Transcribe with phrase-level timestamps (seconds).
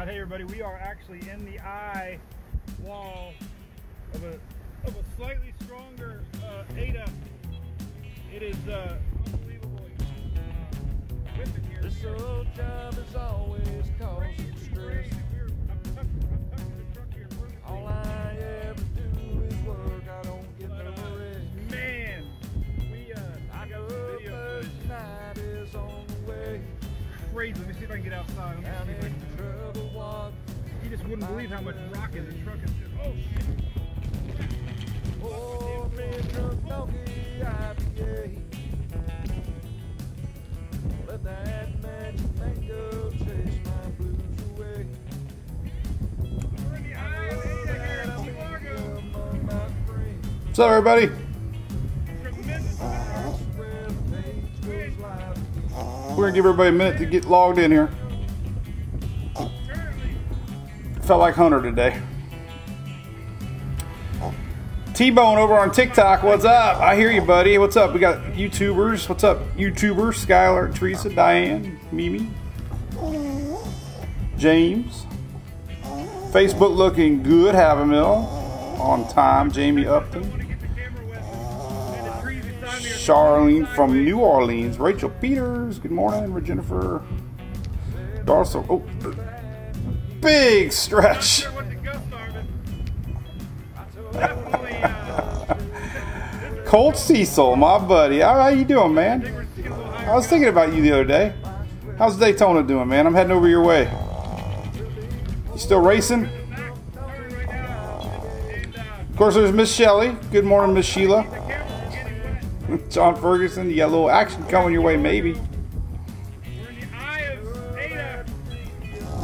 [0.00, 2.18] Uh, hey everybody, we are actually in the eye
[2.82, 3.34] wall
[4.14, 4.40] of a
[4.88, 7.04] of a slightly stronger uh, Ada.
[8.34, 8.96] It is uh,
[9.26, 9.78] unbelievable.
[10.34, 10.40] Uh,
[11.36, 11.82] whipping here.
[11.82, 15.06] This old job is always causing stress.
[15.34, 17.28] We're, I'm tucking, I'm tucking the truck here.
[17.66, 18.19] All I
[27.34, 27.58] Crazy.
[27.60, 28.56] Let me see if I can get outside.
[28.56, 30.32] Let me Down see if I can- trouble one.
[30.82, 32.70] You just wouldn't believe how much rock in the truck is.
[33.02, 33.44] Oh shit.
[35.22, 38.42] Oh, man, drunk donkey IPA.
[41.06, 44.86] Let that magic mango chase my blues away.
[46.18, 46.94] We're in the
[56.20, 57.88] We're gonna give everybody a minute to get logged in here.
[61.00, 61.98] Felt like Hunter today.
[64.92, 66.76] T-Bone over on TikTok, what's up?
[66.76, 67.56] I hear you, buddy.
[67.56, 67.94] What's up?
[67.94, 69.08] We got YouTubers.
[69.08, 70.26] What's up, YouTubers?
[70.26, 72.30] Skylar, Teresa, Diane, Mimi,
[74.36, 75.06] James.
[76.32, 77.54] Facebook looking good.
[77.54, 79.50] Havamill on time.
[79.50, 80.39] Jamie Upton.
[83.10, 84.78] Charlene from New Orleans.
[84.78, 85.80] Rachel Peters.
[85.80, 86.44] Good morning.
[86.44, 87.02] Jennifer.
[88.24, 88.64] Darcel.
[88.70, 88.84] Oh,
[90.20, 91.24] big stretch.
[91.40, 92.30] Sure what the gusts are,
[94.12, 94.76] but definitely,
[96.64, 98.20] Colt Cecil, my buddy.
[98.20, 99.22] How, how you doing, man?
[99.22, 101.34] were getting a little I was thinking about you the other day.
[101.98, 103.08] How's Daytona doing, man?
[103.08, 103.90] I'm heading over your way.
[105.52, 106.26] You still racing?
[106.26, 108.22] Back, starting right now.
[108.52, 110.16] And, Of course, there's Miss Shelley.
[110.30, 111.39] Good morning, Miss Sheila.
[112.90, 115.40] John Ferguson, you got a little action coming your way, maybe.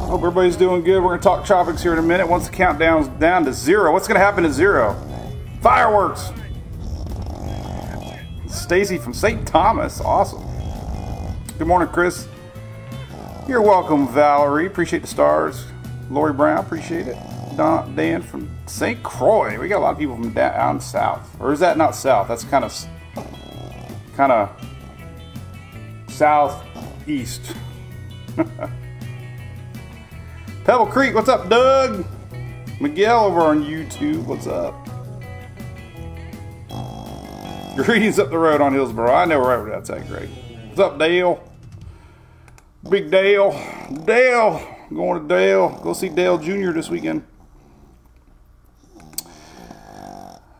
[0.07, 1.03] Hope everybody's doing good.
[1.03, 2.27] We're going to talk tropics here in a minute.
[2.27, 4.95] Once the countdown's down to zero, what's going to happen to zero?
[5.61, 6.31] Fireworks.
[8.47, 9.45] Stacy from St.
[9.45, 9.99] Thomas.
[9.99, 10.41] Awesome.
[11.57, 12.25] Good morning, Chris.
[13.49, 14.65] You're welcome, Valerie.
[14.65, 15.65] Appreciate the stars.
[16.09, 17.17] Lori Brown, appreciate it.
[17.57, 19.01] Don, Dan from St.
[19.03, 19.59] Croix.
[19.59, 21.35] We got a lot of people from down south.
[21.41, 22.29] Or is that not south?
[22.29, 22.71] That's kind of,
[24.17, 24.49] kind of
[26.09, 27.55] southeast.
[30.63, 32.03] Pebble Creek, what's up, Doug?
[32.81, 34.73] Miguel over on YouTube, what's up?
[37.75, 39.13] Greetings up the road on Hillsboro.
[39.13, 40.29] I know right where that's at, Greg.
[40.69, 41.39] What's up, Dale?
[42.89, 43.51] Big Dale.
[44.03, 44.77] Dale.
[44.89, 45.79] Going to Dale.
[45.83, 46.71] Go see Dale Jr.
[46.71, 47.23] this weekend.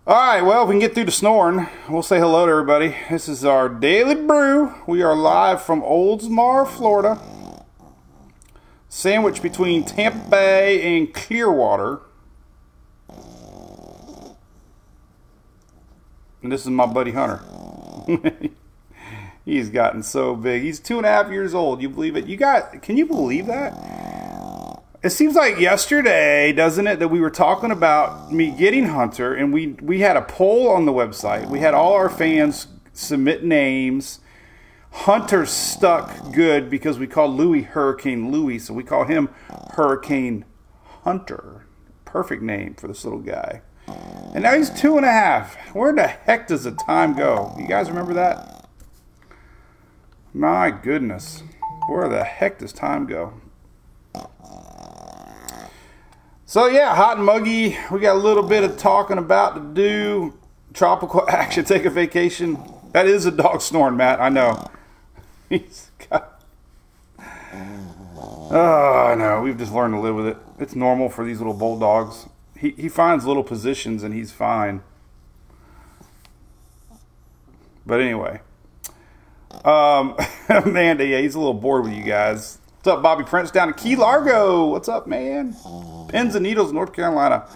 [0.07, 2.95] All right, well, if we can get through the snoring, we'll say hello to everybody.
[3.09, 4.73] This is our daily brew.
[4.87, 7.19] We are live from Oldsmar, Florida
[8.87, 11.99] sandwiched between Tampa Bay and Clearwater.
[16.41, 17.41] And this is my buddy Hunter.
[19.45, 20.63] He's gotten so big.
[20.63, 21.81] He's two and a half years old.
[21.81, 22.27] You believe it?
[22.27, 22.81] You got?
[22.81, 24.06] Can you believe that?
[25.07, 29.53] It seems like yesterday, doesn't it, that we were talking about me getting Hunter, and
[29.53, 31.49] we we had a poll on the website.
[31.49, 34.19] We had all our fans submit names.
[34.91, 39.29] Hunter stuck good because we called Louis Hurricane Louis, so we call him
[39.75, 40.43] Hurricane
[41.05, 41.65] Hunter.
[42.03, 43.61] Perfect name for this little guy.
[43.87, 45.55] And now he's two and a half.
[45.73, 47.55] Where the heck does the time go?
[47.57, 48.67] You guys remember that?
[50.33, 51.43] My goodness.
[51.87, 53.35] Where the heck does time go?
[56.49, 57.77] So yeah, hot and muggy.
[57.91, 60.39] We got a little bit of talking about to do.
[60.73, 62.57] Tropical action, take a vacation.
[62.93, 64.21] That is a dog snoring, Matt.
[64.21, 64.71] I know.
[65.49, 66.41] He's got.
[68.49, 70.37] Oh no, we've just learned to live with it.
[70.57, 72.27] It's normal for these little bulldogs.
[72.57, 74.83] He he finds little positions and he's fine.
[77.85, 78.39] But anyway,
[79.65, 80.15] um,
[80.49, 82.59] Amanda, yeah, he's a little bored with you guys.
[82.77, 84.67] What's up, Bobby Prince down in Key Largo?
[84.67, 85.55] What's up, man?
[86.09, 87.47] Pins and needles, North Carolina.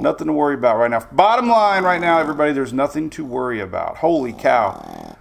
[0.00, 1.00] Nothing to worry about right now.
[1.10, 3.96] Bottom line right now, everybody, there's nothing to worry about.
[3.96, 5.16] Holy cow.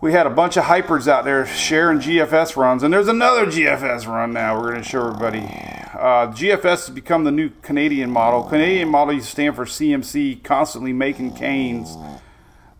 [0.00, 4.06] We had a bunch of hypers out there sharing GFS runs, and there's another GFS
[4.06, 4.56] run now.
[4.56, 5.40] We're going to show everybody.
[5.40, 8.44] Uh, GFS has become the new Canadian model.
[8.44, 11.96] Canadian model used to stand for CMC, constantly making canes.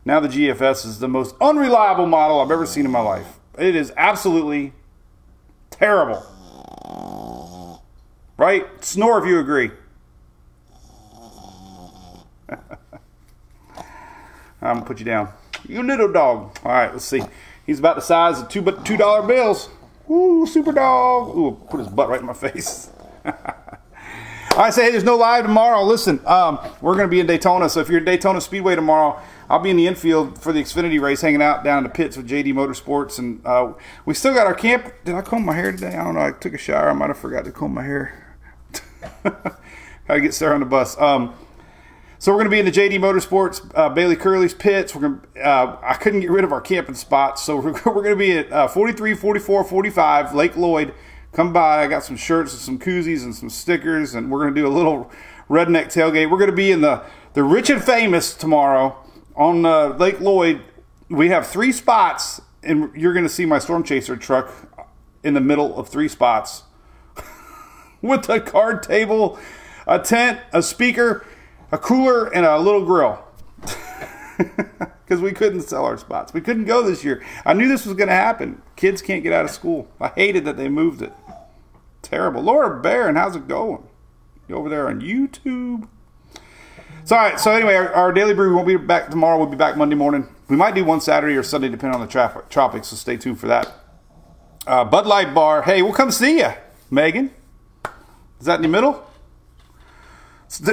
[0.04, 3.40] Now the GFS is the most unreliable model I've ever seen in my life.
[3.58, 4.72] It is absolutely
[5.70, 6.22] terrible.
[8.36, 8.66] Right?
[8.84, 9.70] Snore if you agree.
[14.60, 15.32] I'm gonna put you down.
[15.68, 16.58] You little dog.
[16.64, 17.22] All right, let's see.
[17.64, 19.68] He's about the size of two but two dollar bills.
[20.10, 21.36] Ooh, super dog.
[21.36, 22.90] Ooh, put his butt right in my face.
[24.56, 25.82] I say, hey, there's no live tomorrow.
[25.82, 27.68] Listen, um, we're to be in Daytona.
[27.68, 31.00] So if you're at Daytona Speedway tomorrow, I'll be in the infield for the Xfinity
[31.00, 33.18] race, hanging out down in the pits with JD Motorsports.
[33.18, 34.92] And uh, we still got our camp.
[35.04, 35.96] Did I comb my hair today?
[35.96, 36.20] I don't know.
[36.20, 36.90] I took a shower.
[36.90, 38.36] I might have forgot to comb my hair.
[39.22, 41.00] Gotta get Sarah on the bus.
[41.00, 41.34] Um,
[42.18, 44.94] so we're going to be in the JD Motorsports, uh, Bayley Currey's pits.
[44.94, 48.02] We're going to, uh, I couldn't get rid of our camping spots, so we're, we're
[48.02, 50.94] going to be at uh, 43, 44, 45, Lake Lloyd.
[51.32, 51.84] Come by.
[51.84, 54.66] I got some shirts and some koozies and some stickers, and we're going to do
[54.66, 55.10] a little
[55.50, 56.30] redneck tailgate.
[56.30, 57.04] We're going to be in the,
[57.34, 58.96] the Rich and Famous tomorrow
[59.36, 60.62] on uh, Lake Lloyd.
[61.08, 64.52] We have three spots, and you're going to see my Storm Chaser truck
[65.22, 66.64] in the middle of three spots
[68.02, 69.38] with a card table,
[69.86, 71.24] a tent, a speaker,
[71.70, 73.22] a cooler, and a little grill.
[75.06, 76.34] Because we couldn't sell our spots.
[76.34, 77.24] We couldn't go this year.
[77.44, 78.60] I knew this was going to happen.
[78.74, 79.86] Kids can't get out of school.
[80.00, 81.12] I hated that they moved it.
[82.02, 82.42] Terrible.
[82.42, 83.84] Laura Barron, how's it going?
[84.48, 85.88] You over there on YouTube?
[87.06, 87.38] So, all right.
[87.38, 89.38] So, anyway, our, our daily brew won't be back tomorrow.
[89.38, 90.26] We'll be back Monday morning.
[90.48, 92.88] We might do one Saturday or Sunday, depending on the traffic, tropics.
[92.88, 93.72] So, stay tuned for that.
[94.66, 95.62] Uh, Bud Light Bar.
[95.62, 96.50] Hey, we'll come see you,
[96.90, 97.30] Megan.
[98.40, 99.08] Is that in the middle?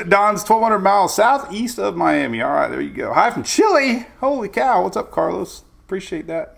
[0.09, 2.41] Don's 1,200 miles southeast of Miami.
[2.41, 3.13] All right, there you go.
[3.13, 4.07] Hi from Chile.
[4.19, 4.81] Holy cow.
[4.81, 5.63] What's up, Carlos?
[5.85, 6.57] Appreciate that.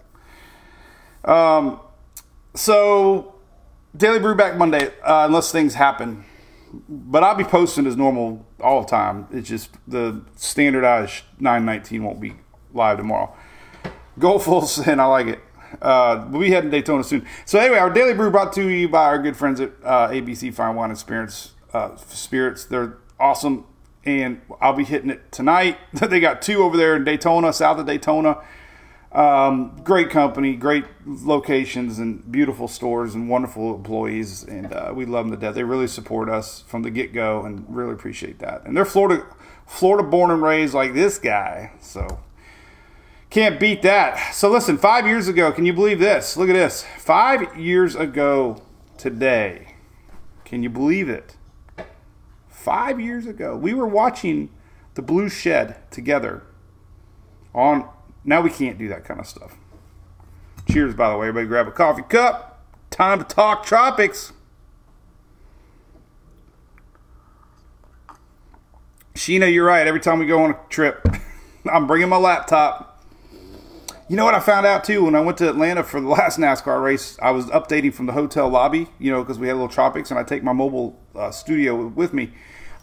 [1.25, 1.81] Um,
[2.53, 3.35] so,
[3.97, 6.23] Daily Brew back Monday, uh, unless things happen.
[6.87, 9.27] But I'll be posting as normal all the time.
[9.31, 12.33] It's just the standardized 919 won't be
[12.73, 13.35] live tomorrow.
[14.19, 15.39] Go full and I like it.
[15.81, 17.25] Uh, we'll be heading to Daytona soon.
[17.45, 20.53] So anyway, our daily brew brought to you by our good friends at uh, ABC
[20.53, 21.51] Fine Wine and Spirits.
[21.73, 23.65] Uh, spirits, they're awesome,
[24.05, 25.77] and I'll be hitting it tonight.
[25.93, 28.37] they got two over there in Daytona, south of Daytona.
[29.15, 35.25] Um, great company, great locations, and beautiful stores, and wonderful employees, and uh, we love
[35.25, 35.55] them to death.
[35.55, 38.65] They really support us from the get go, and really appreciate that.
[38.65, 39.25] And they're Florida,
[39.65, 42.19] Florida born and raised like this guy, so
[43.29, 44.33] can't beat that.
[44.33, 46.35] So listen, five years ago, can you believe this?
[46.35, 46.85] Look at this.
[46.97, 48.61] Five years ago
[48.97, 49.75] today,
[50.43, 51.37] can you believe it?
[52.49, 54.49] Five years ago, we were watching
[54.95, 56.43] the Blue Shed together.
[57.53, 57.87] On
[58.25, 59.55] now, we can't do that kind of stuff.
[60.67, 61.27] Cheers, by the way.
[61.27, 62.63] Everybody, grab a coffee cup.
[62.89, 64.33] Time to talk tropics.
[69.13, 69.85] Sheena, you're right.
[69.85, 71.07] Every time we go on a trip,
[71.71, 73.03] I'm bringing my laptop.
[74.09, 76.39] You know what I found out too when I went to Atlanta for the last
[76.39, 77.17] NASCAR race?
[77.21, 80.09] I was updating from the hotel lobby, you know, because we had a little tropics,
[80.09, 82.31] and I take my mobile uh, studio with me.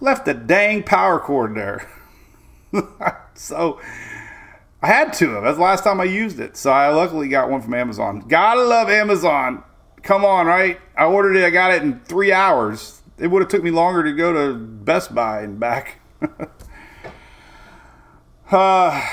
[0.00, 1.88] Left the dang power cord there,
[3.34, 3.80] so
[4.82, 5.44] I had two of them.
[5.44, 6.56] That's the last time I used it.
[6.56, 8.24] So I luckily got one from Amazon.
[8.26, 9.62] Gotta love Amazon.
[10.02, 10.80] Come on, right?
[10.96, 11.44] I ordered it.
[11.44, 13.00] I got it in three hours.
[13.16, 16.00] It would have took me longer to go to Best Buy and back.
[18.50, 19.08] uh,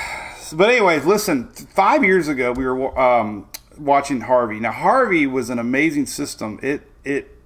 [0.52, 1.46] but anyways, listen.
[1.48, 4.58] Five years ago, we were um, watching Harvey.
[4.58, 6.58] Now Harvey was an amazing system.
[6.64, 7.36] It it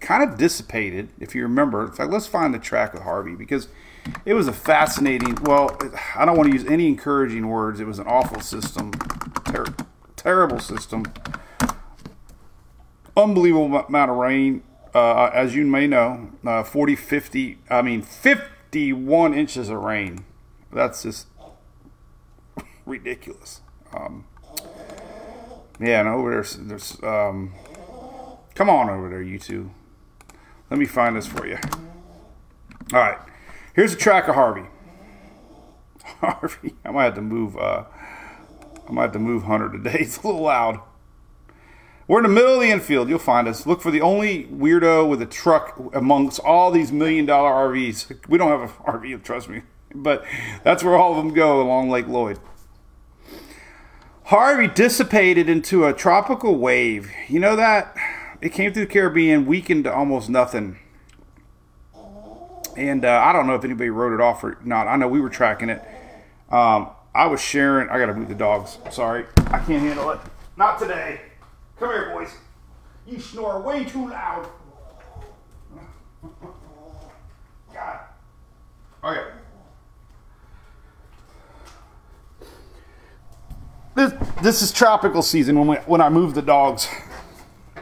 [0.00, 1.86] kind of dissipated, if you remember.
[1.86, 3.68] In fact, let's find the track of Harvey because
[4.24, 5.36] it was a fascinating.
[5.42, 5.78] Well,
[6.14, 7.80] I don't want to use any encouraging words.
[7.80, 8.92] It was an awful system,
[9.44, 9.74] ter-
[10.16, 11.04] terrible system,
[13.16, 14.62] unbelievable amount of rain.
[14.94, 20.24] Uh, as you may know, uh, 40, 50, I mean, 51 inches of rain.
[20.72, 21.28] That's just
[22.84, 23.60] ridiculous.
[23.94, 24.24] Um,
[25.80, 27.54] yeah, and over there's there's um,
[28.54, 29.70] come on over there, you two.
[30.70, 31.58] Let me find this for you.
[32.92, 33.18] All right,
[33.80, 34.66] here's a track of Harvey.
[36.04, 37.56] Harvey, I might have to move.
[37.56, 37.84] Uh,
[38.86, 39.98] I might have to move Hunter today.
[40.00, 40.80] It's a little loud.
[42.06, 43.08] We're in the middle of the infield.
[43.08, 43.66] You'll find us.
[43.66, 48.28] Look for the only weirdo with a truck amongst all these million dollar RVs.
[48.28, 48.68] We don't have an
[49.00, 49.62] RV, trust me,
[49.94, 50.26] but
[50.62, 52.38] that's where all of them go along Lake Lloyd.
[54.24, 57.10] Harvey dissipated into a tropical wave.
[57.28, 57.96] You know that?
[58.42, 60.78] It came through the Caribbean, weakened to almost nothing.
[62.80, 64.88] And uh, I don't know if anybody wrote it off or not.
[64.88, 65.82] I know we were tracking it.
[66.50, 67.90] Um, I was sharing.
[67.90, 68.78] I got to move the dogs.
[68.90, 69.26] Sorry.
[69.48, 70.20] I can't handle it.
[70.56, 71.20] Not today.
[71.78, 72.30] Come here, boys.
[73.06, 74.48] You snore way too loud.
[77.74, 78.00] God.
[79.04, 79.30] Okay.
[83.94, 86.88] This, this is tropical season when, we, when I move the dogs.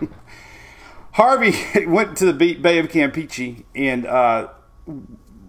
[1.12, 1.54] Harvey
[1.86, 4.48] went to the Bay of Campeche and uh,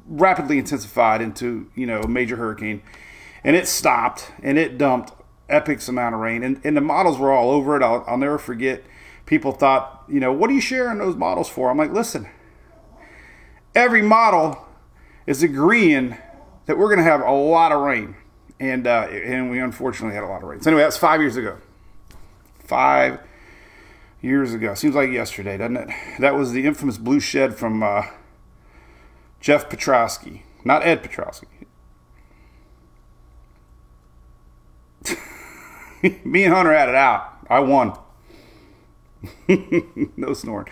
[0.07, 2.81] rapidly intensified into you know a major hurricane,
[3.43, 5.13] and it stopped and it dumped
[5.49, 7.83] epic amount of rain, and, and the models were all over it.
[7.83, 8.83] I'll, I'll never forget.
[9.25, 11.69] people thought, you know, what are you sharing those models for?
[11.69, 12.27] I'm like, listen,
[13.75, 14.67] every model
[15.25, 16.17] is agreeing
[16.65, 18.15] that we're going to have a lot of rain,
[18.59, 20.61] and uh, and we unfortunately had a lot of rain.
[20.61, 21.57] So anyway, that's five years ago.
[22.59, 23.19] Five
[24.21, 24.75] years ago.
[24.75, 25.89] Seems like yesterday, doesn't it?
[26.19, 28.03] That was the infamous blue shed from uh,
[29.39, 31.45] Jeff Piotrowski, not Ed Piotrowski.
[36.25, 37.37] Me and Hunter had it out.
[37.49, 37.93] I won.
[40.17, 40.67] no snoring.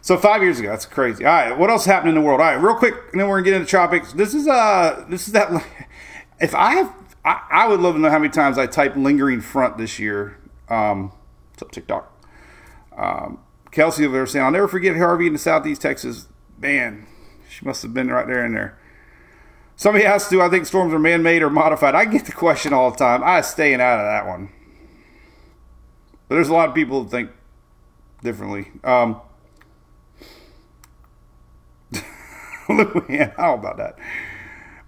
[0.00, 1.24] So five years ago, that's crazy.
[1.24, 2.40] All right, what else happened in the world?
[2.40, 4.12] All right, real quick, and then we're gonna get into tropics.
[4.12, 5.50] This is uh, this is that.
[6.40, 6.92] If I have,
[7.24, 10.36] I, I would love to know how many times I typed lingering front this year.
[10.68, 11.12] Um,
[11.52, 12.12] it's up, TikTok?
[12.98, 13.38] Um,
[13.70, 16.26] Kelsey over there saying, "I'll never forget Harvey in the Southeast Texas."
[16.58, 17.06] Man,
[17.54, 18.78] she must have been right there in there.
[19.76, 22.90] Somebody asked, "Do I think storms are man-made or modified?" I get the question all
[22.90, 23.22] the time.
[23.22, 24.50] I'm staying out of that one.
[26.28, 27.30] But there's a lot of people that think
[28.22, 28.70] differently.
[28.82, 29.20] Um,
[33.08, 33.98] Man, how about that?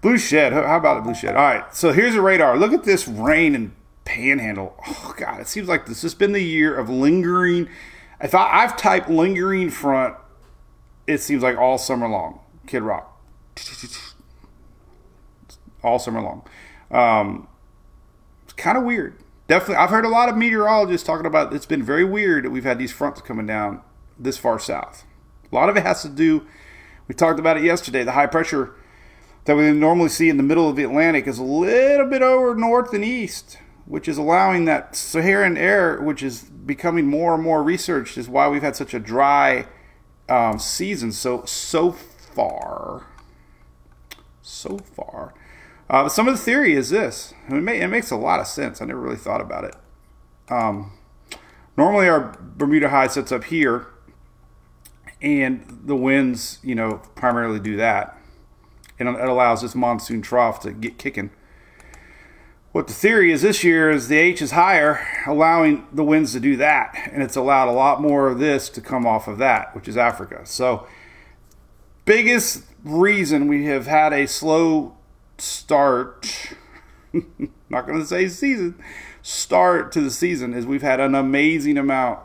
[0.01, 0.53] Blue shed.
[0.53, 1.35] How about the blue shed?
[1.35, 1.75] All right.
[1.75, 2.57] So here's a radar.
[2.57, 3.73] Look at this rain and
[4.05, 4.75] panhandle.
[4.87, 7.69] Oh God, it seems like this has been the year of lingering.
[8.21, 10.15] If I, I've typed lingering front,
[11.05, 12.39] it seems like all summer long.
[12.67, 13.19] Kid Rock.
[15.83, 16.47] All summer long.
[16.91, 17.47] Um,
[18.43, 19.23] it's kind of weird.
[19.47, 22.65] Definitely, I've heard a lot of meteorologists talking about it's been very weird that we've
[22.65, 23.81] had these fronts coming down
[24.19, 25.05] this far south.
[25.49, 26.45] A lot of it has to do
[27.07, 28.03] we talked about it yesterday.
[28.03, 28.75] The high pressure
[29.45, 32.53] that we normally see in the middle of the Atlantic is a little bit over
[32.53, 37.63] north and east, which is allowing that Saharan air, which is becoming more and more
[37.63, 39.67] researched, is why we've had such a dry
[40.27, 41.95] um, season so so
[42.37, 43.07] far.
[44.43, 45.33] So far.
[45.89, 47.33] Uh, some of the theory is this.
[47.49, 48.79] It, may, it, makes a lot of sense.
[48.79, 49.75] I never really thought about it.
[50.49, 50.91] Um,
[51.75, 53.87] normally, our Bermuda high sits up here
[55.19, 58.15] and the winds, you know, primarily do that,
[58.99, 61.31] and it allows this monsoon trough to get kicking.
[62.71, 66.39] What the theory is this year is the H is higher, allowing the winds to
[66.39, 69.75] do that, and it's allowed a lot more of this to come off of that,
[69.75, 70.41] which is Africa.
[70.43, 70.87] So,
[72.07, 74.97] biggest reason we have had a slow
[75.37, 76.55] start,
[77.69, 78.81] not going to say season,
[79.21, 82.19] start to the season is we've had an amazing amount,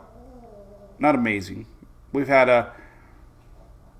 [0.97, 1.67] not amazing,
[2.11, 2.73] we've had a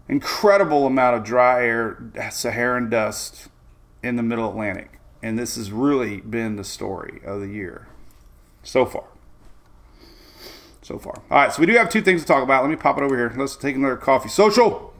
[0.07, 3.49] incredible amount of dry air, Saharan dust
[4.01, 4.99] in the middle Atlantic.
[5.21, 7.87] And this has really been the story of the year
[8.63, 9.05] so far.
[10.81, 11.21] So far.
[11.31, 12.61] All right, so we do have two things to talk about.
[12.61, 13.33] Let me pop it over here.
[13.37, 14.27] Let's take another coffee.
[14.27, 14.92] Social.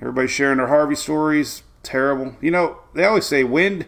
[0.00, 1.62] Everybody sharing their Harvey stories.
[1.82, 2.36] Terrible.
[2.40, 3.86] You know, they always say wind.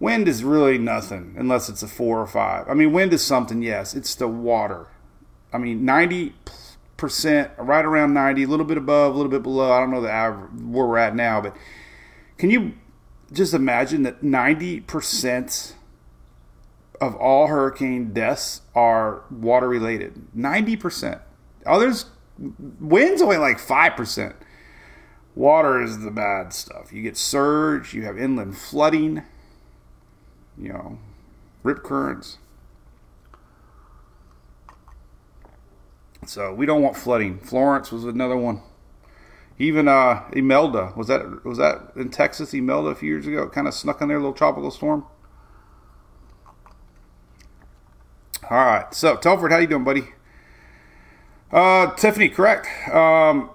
[0.00, 2.68] Wind is really nothing unless it's a four or five.
[2.68, 3.94] I mean, wind is something, yes.
[3.94, 4.88] It's the water.
[5.52, 6.34] I mean, 90
[6.98, 9.72] percent, right around 90, a little bit above, a little bit below.
[9.72, 11.56] I don't know the average, where we're at now, but
[12.36, 12.74] can you
[13.32, 15.74] just imagine that 90 percent
[17.00, 20.34] of all hurricane deaths are water related?
[20.34, 21.22] 90 percent.
[21.64, 22.06] Oh, Others,
[22.80, 24.34] winds only like five percent.
[25.38, 26.92] Water is the bad stuff.
[26.92, 29.22] You get surge, you have inland flooding,
[30.60, 30.98] you know,
[31.62, 32.38] rip currents.
[36.26, 37.38] So we don't want flooding.
[37.38, 38.62] Florence was another one.
[39.60, 42.52] Even uh, Imelda was that was that in Texas?
[42.52, 45.04] Imelda a few years ago, kind of snuck in there, little tropical storm.
[48.50, 50.02] All right, so Telford, how you doing, buddy?
[51.52, 52.66] Uh, Tiffany, correct.
[52.92, 53.50] Um,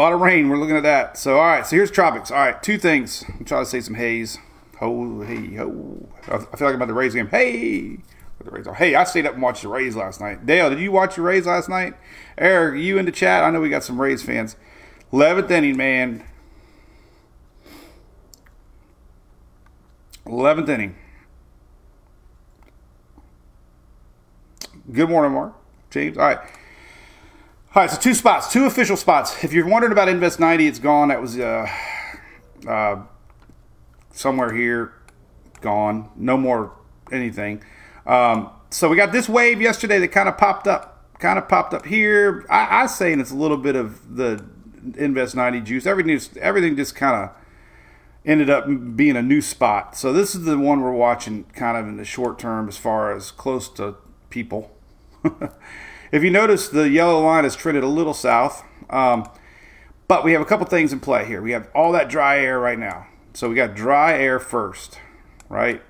[0.00, 0.48] a lot of rain.
[0.48, 1.18] We're looking at that.
[1.18, 2.30] So all right, so here's tropics.
[2.30, 3.22] All right, two things.
[3.28, 4.38] I'm trying to say some haze.
[4.78, 6.08] Ho, hey, ho.
[6.22, 7.28] I feel like I'm about the Rays game.
[7.28, 7.98] Hey
[8.44, 8.66] the Rays.
[8.76, 10.46] Hey, I stayed up and watched the Rays last night.
[10.46, 11.94] Dale, did you watch the Rays last night?
[12.38, 13.44] Eric, you in the chat?
[13.44, 14.56] I know we got some Rays fans.
[15.12, 16.24] 11th inning, man.
[20.24, 20.96] 11th inning.
[24.90, 25.54] Good morning, Mark.
[25.90, 26.16] James.
[26.16, 26.38] All right.
[27.72, 29.44] All right, so two spots, two official spots.
[29.44, 31.06] If you're wondering about Invest 90, it's gone.
[31.06, 31.70] That was uh,
[32.66, 33.02] uh,
[34.10, 34.92] somewhere here,
[35.60, 36.10] gone.
[36.16, 36.72] No more
[37.12, 37.62] anything.
[38.06, 41.72] Um, so we got this wave yesterday that kind of popped up, kind of popped
[41.72, 42.44] up here.
[42.50, 44.44] I, I saying it's a little bit of the
[44.96, 45.86] Invest 90 juice.
[45.86, 47.36] Everything, just, everything just kind of
[48.26, 49.96] ended up being a new spot.
[49.96, 53.14] So this is the one we're watching kind of in the short term as far
[53.14, 53.94] as close to
[54.28, 54.72] people.
[56.12, 58.64] if you notice, the yellow line has trended a little south.
[58.88, 59.28] Um,
[60.08, 61.40] but we have a couple things in play here.
[61.40, 63.06] We have all that dry air right now.
[63.32, 64.98] So we got dry air first,
[65.48, 65.82] right?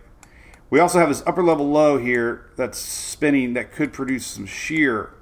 [0.69, 5.15] We also have this upper level low here that's spinning that could produce some shear.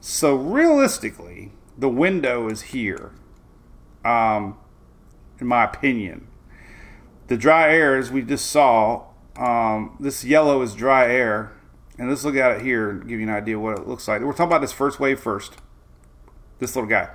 [0.00, 3.12] So realistically, the window is here,
[4.04, 4.56] um,
[5.38, 6.26] in my opinion.
[7.26, 11.52] The dry air, as we just saw, um, this yellow is dry air.
[11.98, 14.22] And let's look at it here and give you an idea what it looks like.
[14.22, 15.56] We're talking about this first wave first.
[16.60, 17.08] This little guy.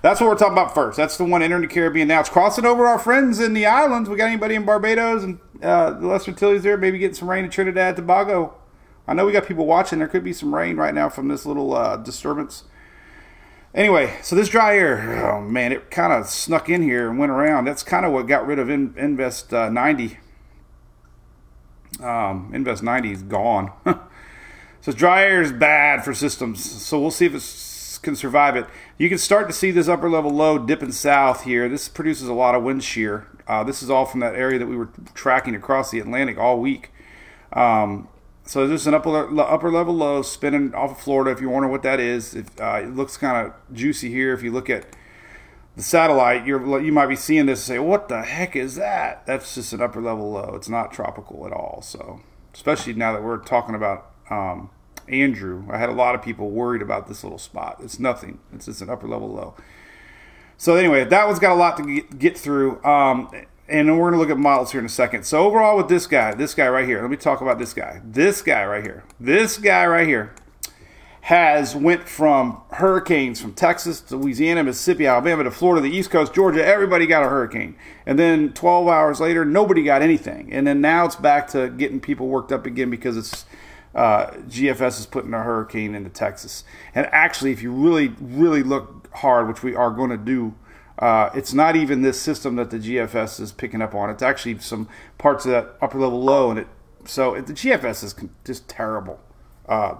[0.00, 0.96] That's what we're talking about first.
[0.96, 2.20] That's the one entering the Caribbean now.
[2.20, 4.08] It's crossing over our friends in the islands.
[4.08, 6.76] We got anybody in Barbados and uh, the Lesser Antilles there?
[6.76, 8.54] Maybe getting some rain in Trinidad, Tobago.
[9.08, 9.98] I know we got people watching.
[9.98, 12.64] There could be some rain right now from this little uh, disturbance.
[13.74, 17.30] Anyway, so this dry air, oh man, it kind of snuck in here and went
[17.30, 17.64] around.
[17.64, 20.18] That's kind of what got rid of in, Invest uh, 90.
[22.02, 23.72] Um, Invest 90 is gone.
[24.88, 26.64] so dry air is bad for systems.
[26.64, 28.66] So we'll see if it can survive it.
[28.96, 31.68] You can start to see this upper level low dipping south here.
[31.68, 33.26] This produces a lot of wind shear.
[33.46, 36.58] Uh, this is all from that area that we were tracking across the Atlantic all
[36.58, 36.90] week.
[37.52, 38.08] Um,
[38.46, 41.32] so there's an upper upper level low spinning off of Florida.
[41.32, 44.32] If you wonder what that is, if, uh, it looks kind of juicy here.
[44.32, 44.96] If you look at
[45.76, 49.26] the satellite, you're you might be seeing this and say, "What the heck is that?"
[49.26, 50.54] That's just an upper level low.
[50.54, 51.82] It's not tropical at all.
[51.82, 52.20] So,
[52.54, 54.70] especially now that we're talking about um,
[55.08, 57.78] Andrew, I had a lot of people worried about this little spot.
[57.82, 58.38] It's nothing.
[58.52, 59.54] It's just an upper level low.
[60.56, 62.82] So anyway, that one's got a lot to get, through.
[62.84, 63.30] Um,
[63.68, 65.24] and we're going to look at models here in a second.
[65.24, 68.00] So overall with this guy, this guy right here, let me talk about this guy.
[68.04, 70.34] This guy right here, this guy right here
[71.28, 76.32] has went from hurricanes from Texas to Louisiana, Mississippi, Alabama to Florida, the East Coast,
[76.32, 76.64] Georgia.
[76.64, 80.50] Everybody got a hurricane, and then 12 hours later, nobody got anything.
[80.50, 83.44] And then now it's back to getting people worked up again because it's
[83.94, 86.64] uh, GFS is putting a hurricane into Texas.
[86.94, 90.54] And actually, if you really, really look hard, which we are going to do
[90.98, 94.10] uh, it's not even this system that the GFS is picking up on.
[94.10, 96.66] It's actually some parts of that upper level low, and it
[97.04, 99.20] so the GFS is just terrible.
[99.68, 99.96] Uh,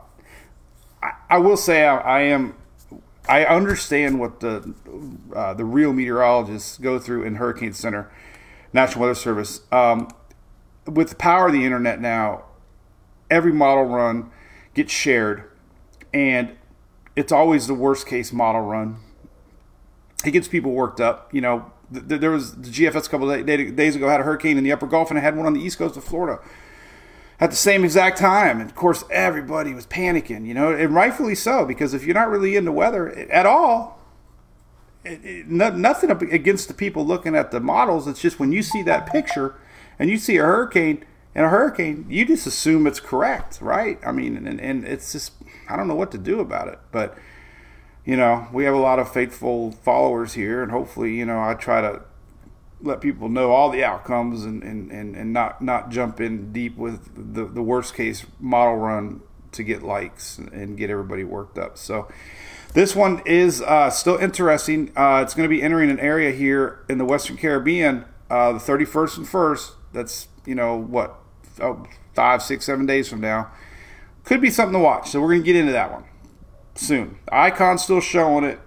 [1.02, 2.56] I, I, will say I, I, am.
[3.28, 4.74] I understand what the
[5.34, 8.10] uh, the real meteorologists go through in Hurricane Center,
[8.72, 9.60] National Weather Service.
[9.70, 10.08] Um,
[10.84, 12.44] with the power of the internet now,
[13.30, 14.30] every model run
[14.74, 15.44] gets shared,
[16.12, 16.56] and
[17.16, 18.98] it's always the worst case model run
[20.24, 21.32] It gets people worked up.
[21.34, 24.64] You know, th- there was the GFS a couple days ago had a hurricane in
[24.64, 26.38] the upper Gulf and it had one on the east coast of Florida
[27.40, 28.60] at the same exact time.
[28.60, 32.30] And of course, everybody was panicking, you know, and rightfully so, because if you're not
[32.30, 34.00] really into weather at all,
[35.04, 38.06] it, it, no, nothing against the people looking at the models.
[38.06, 39.54] It's just when you see that picture
[39.98, 43.98] and you see a hurricane and a hurricane, you just assume it's correct, right?
[44.04, 45.32] I mean, and, and it's just,
[45.68, 46.78] I don't know what to do about it.
[46.90, 47.16] But
[48.08, 51.52] you know, we have a lot of faithful followers here, and hopefully, you know, I
[51.52, 52.00] try to
[52.80, 56.78] let people know all the outcomes and, and, and, and not, not jump in deep
[56.78, 59.20] with the, the worst case model run
[59.52, 61.76] to get likes and get everybody worked up.
[61.76, 62.08] So
[62.72, 64.90] this one is uh, still interesting.
[64.96, 68.58] Uh, it's going to be entering an area here in the Western Caribbean, uh, the
[68.58, 69.72] 31st and 1st.
[69.92, 71.14] That's, you know, what,
[71.60, 73.50] oh, five, six, seven days from now.
[74.24, 75.10] Could be something to watch.
[75.10, 76.04] So we're going to get into that one
[76.74, 77.18] soon.
[77.30, 78.60] Icon's still showing it.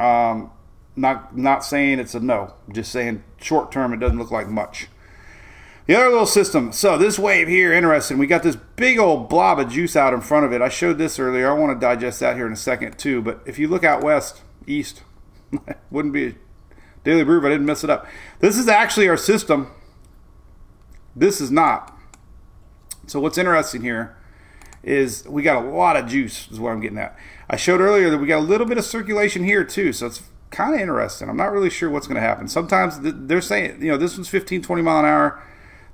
[0.00, 0.50] Um,
[0.96, 2.54] not not saying it's a no.
[2.72, 4.88] Just saying short term it doesn't look like much.
[5.86, 6.72] The other little system.
[6.72, 8.18] So this wave here, interesting.
[8.18, 10.60] We got this big old blob of juice out in front of it.
[10.60, 11.48] I showed this earlier.
[11.48, 13.22] I want to digest that here in a second too.
[13.22, 15.02] But if you look out west, east,
[15.90, 16.34] wouldn't be a
[17.04, 18.06] daily brew if I didn't mess it up.
[18.40, 19.70] This is actually our system.
[21.18, 21.96] This is not.
[23.06, 24.16] So what's interesting here
[24.82, 27.16] is we got a lot of juice is what I'm getting at.
[27.50, 30.22] I showed earlier that we got a little bit of circulation here too, so it's
[30.50, 31.28] kind of interesting.
[31.28, 32.46] I'm not really sure what's going to happen.
[32.48, 35.42] Sometimes they're saying, you know, this one's 15, 20 mile an hour.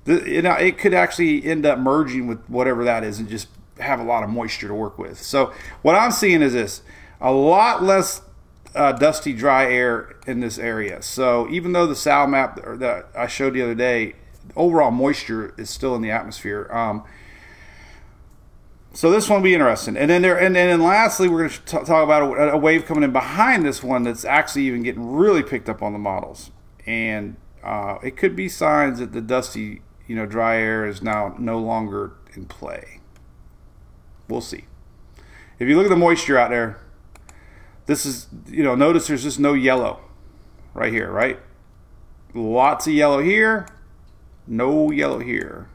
[0.06, 4.22] it could actually end up merging with whatever that is and just have a lot
[4.22, 5.20] of moisture to work with.
[5.20, 6.82] So what I'm seeing is this:
[7.20, 8.20] a lot less
[8.74, 11.00] uh, dusty, dry air in this area.
[11.02, 14.14] So even though the SAL map that I showed the other day,
[14.57, 16.68] overall moisture is still in the atmosphere.
[16.72, 17.04] Um,
[18.94, 19.96] so this one will be interesting.
[19.96, 22.87] And then there, and, and then lastly, we're going to talk about a, a, wave
[22.87, 26.52] coming in behind this one that's actually even getting really picked up on the models,
[26.87, 31.35] and uh, it could be signs that the dusty, you know, dry air is now
[31.38, 33.00] no longer in play.
[34.28, 34.66] We'll see.
[35.59, 36.78] If you look at the moisture out there,
[37.87, 40.00] this is, you know, notice there's just no yellow
[40.72, 41.40] right here, right?
[42.33, 43.66] Lots of yellow here,
[44.46, 45.68] no yellow here.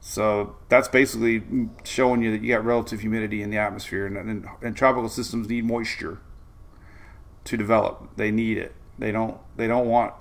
[0.00, 1.42] So that's basically
[1.84, 5.48] showing you that you got relative humidity in the atmosphere, and, and, and, tropical systems
[5.48, 6.20] need moisture
[7.44, 8.16] to develop.
[8.16, 8.74] They need it.
[8.98, 9.38] They don't.
[9.56, 10.14] They don't want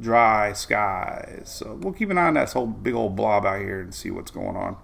[0.00, 1.52] dry skies.
[1.54, 4.10] So we'll keep an eye on that whole big old blob out here and see
[4.10, 4.76] what's going on.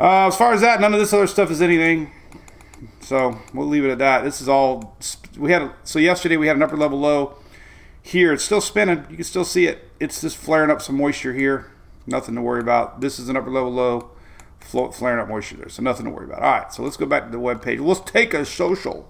[0.00, 2.10] Uh, as far as that, none of this other stuff is anything.
[3.00, 4.24] So we'll leave it at that.
[4.24, 4.96] This is all
[5.36, 5.70] we had.
[5.84, 7.36] So yesterday we had an upper level low.
[8.02, 9.06] Here it's still spinning.
[9.08, 9.90] You can still see it.
[10.00, 11.72] It's just flaring up some moisture here.
[12.06, 13.00] Nothing to worry about.
[13.00, 14.10] This is an upper level low,
[14.60, 15.68] flaring up moisture there.
[15.68, 16.42] So nothing to worry about.
[16.42, 16.72] All right.
[16.72, 17.78] So let's go back to the web page.
[17.78, 19.08] Let's take a social.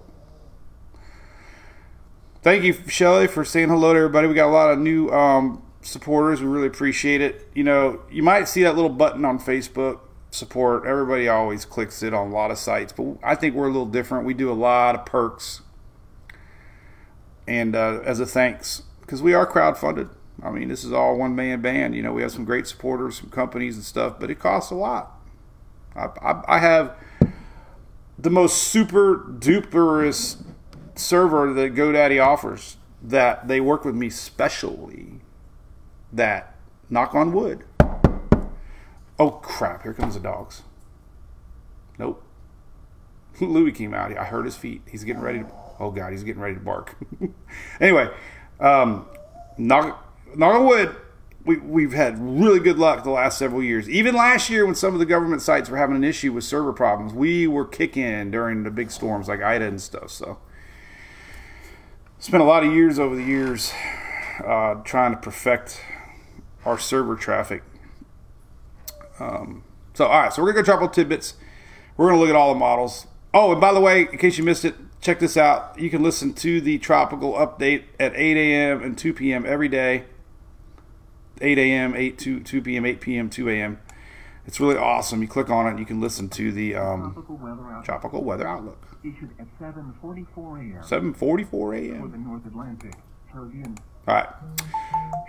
[2.43, 4.27] Thank you, Shelly, for saying hello to everybody.
[4.27, 6.41] We got a lot of new um, supporters.
[6.41, 7.49] We really appreciate it.
[7.55, 10.85] You know, you might see that little button on Facebook support.
[10.85, 13.85] Everybody always clicks it on a lot of sites, but I think we're a little
[13.85, 14.25] different.
[14.25, 15.61] We do a lot of perks,
[17.47, 20.09] and uh, as a thanks, because we are crowdfunded.
[20.41, 21.95] I mean, this is all one man band.
[21.95, 24.75] You know, we have some great supporters, some companies and stuff, but it costs a
[24.75, 25.19] lot.
[25.95, 26.95] I, I, I have
[28.17, 30.43] the most super duperest
[30.95, 35.19] server that GoDaddy offers that they work with me specially.
[36.11, 36.55] That
[36.89, 37.63] knock on wood
[39.19, 39.83] Oh crap!
[39.83, 40.63] Here comes the dogs.
[41.99, 42.23] Nope.
[43.41, 44.15] Louis came out.
[44.17, 44.81] I heard his feet.
[44.89, 45.45] He's getting ready to.
[45.79, 46.95] Oh god, he's getting ready to bark.
[47.79, 48.09] anyway,
[48.59, 49.05] um,
[49.57, 49.99] knock
[50.35, 50.95] wood.
[51.45, 53.89] We, we've had really good luck the last several years.
[53.89, 56.71] Even last year, when some of the government sites were having an issue with server
[56.71, 60.09] problems, we were kicking during the big storms like Ida and stuff.
[60.09, 60.37] So,
[62.19, 63.73] spent a lot of years over the years
[64.45, 65.81] uh, trying to perfect
[66.63, 67.61] our server traffic
[69.19, 71.35] um, so, all right, so we're to go tropical tidbits.
[71.97, 73.07] We're to look at all the models.
[73.33, 75.77] Oh, and by the way, in case you missed it, check this out.
[75.77, 78.81] You can listen to the tropical update at 8 a.m.
[78.81, 79.45] and 2 p.m.
[79.45, 80.05] every day.
[81.41, 83.79] 8 a.m., 8 2, 2 p.m., 8 p.m., 2 a.m.
[84.45, 85.21] It's really awesome.
[85.21, 88.47] You click on it, and you can listen to the um, tropical, weather tropical weather
[88.47, 88.97] outlook.
[89.03, 91.13] Issued at 7:44 a.m.
[91.13, 92.01] 7:44 a.m.
[92.01, 92.93] For the North Atlantic,
[93.31, 93.77] Caribbean.
[94.07, 94.29] All right.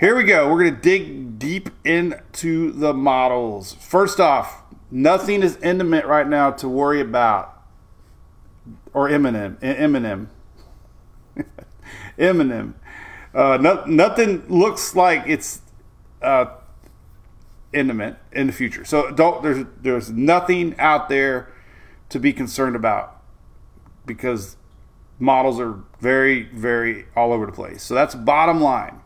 [0.01, 0.51] Here we go.
[0.51, 3.75] We're going to dig deep into the models.
[3.75, 7.54] First off, nothing is imminent right now to worry about.
[8.95, 9.59] Or Eminem.
[9.59, 10.29] Eminem.
[12.19, 12.75] Eminem.
[13.35, 15.61] Uh, no, nothing looks like it's
[16.23, 16.47] uh,
[17.73, 18.85] imminent in the future.
[18.85, 21.53] So don't there's there's nothing out there
[22.11, 23.21] to be concerned about
[24.07, 24.57] because
[25.19, 27.83] models are very very all over the place.
[27.83, 29.01] So that's bottom line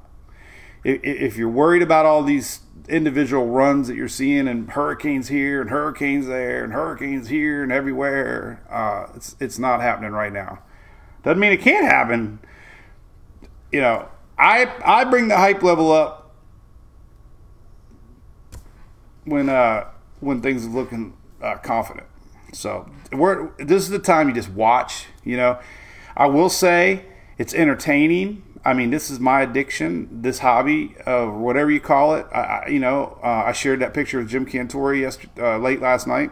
[0.85, 5.71] if you're worried about all these individual runs that you're seeing and hurricanes here and
[5.71, 10.61] hurricanes there and hurricanes here and everywhere, uh, it's it's not happening right now.
[11.23, 12.39] Doesn't mean it can't happen.
[13.73, 16.35] You know, I I bring the hype level up
[19.25, 19.89] when uh
[20.21, 22.07] when things are looking uh, confident.
[22.53, 25.07] So we're this is the time you just watch.
[25.25, 25.59] You know,
[26.17, 27.05] I will say
[27.37, 32.27] it's entertaining I mean, this is my addiction, this hobby, of whatever you call it.
[32.31, 35.81] I, I you know, uh, I shared that picture with Jim Cantore yesterday, uh, late
[35.81, 36.31] last night.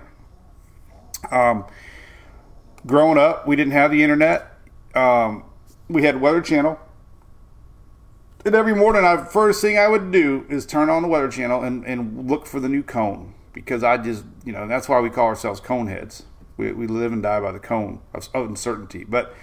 [1.31, 1.65] Um,
[2.87, 4.53] growing up, we didn't have the internet.
[4.95, 5.45] Um,
[5.89, 6.79] we had Weather Channel.
[8.45, 11.63] And every morning, I first thing I would do is turn on the Weather Channel
[11.63, 15.09] and, and look for the new cone because I just, you know, that's why we
[15.09, 16.25] call ourselves cone heads.
[16.59, 19.05] We, we live and die by the cone of uncertainty.
[19.05, 19.35] But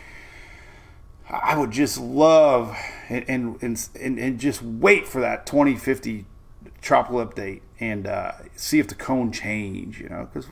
[1.30, 2.78] I would just love
[3.10, 6.26] and and and, and just wait for that 2050
[6.82, 10.00] tropical update and uh, see if the cone change.
[10.00, 10.50] You know, because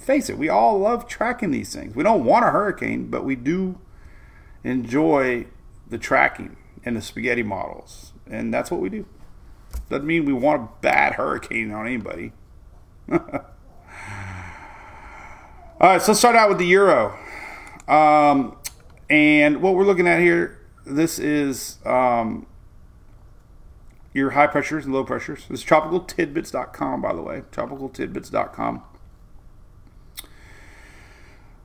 [0.00, 1.94] face it, we all love tracking these things.
[1.94, 3.78] We don't want a hurricane, but we do
[4.64, 5.46] enjoy
[5.88, 9.06] the tracking and the spaghetti models, and that's what we do.
[9.88, 12.32] Doesn't mean we want a bad hurricane on anybody.
[13.10, 13.18] all
[15.80, 17.16] right, so let's start out with the euro.
[17.88, 18.56] Um,
[19.10, 22.46] and what we're looking at here, this is um,
[24.14, 25.46] your high pressures and low pressures.
[25.48, 27.42] This is tropicaltidbits.com, by the way.
[27.50, 28.82] Tropicaltidbits.com.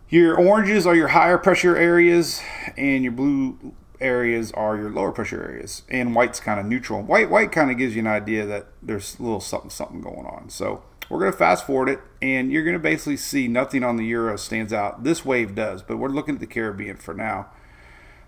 [0.09, 2.41] Your oranges are your higher pressure areas,
[2.77, 5.83] and your blue areas are your lower pressure areas.
[5.89, 7.01] And white's kind of neutral.
[7.01, 10.25] White, white kind of gives you an idea that there's a little something, something going
[10.25, 10.49] on.
[10.49, 13.97] So we're going to fast forward it, and you're going to basically see nothing on
[13.97, 15.03] the euro stands out.
[15.03, 17.47] This wave does, but we're looking at the Caribbean for now.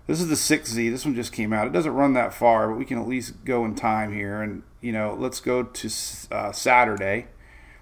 [0.06, 0.90] This is the 6Z.
[0.90, 1.66] This one just came out.
[1.66, 4.40] It doesn't run that far, but we can at least go in time here.
[4.40, 5.90] And, you know, let's go to
[6.30, 7.26] uh, Saturday.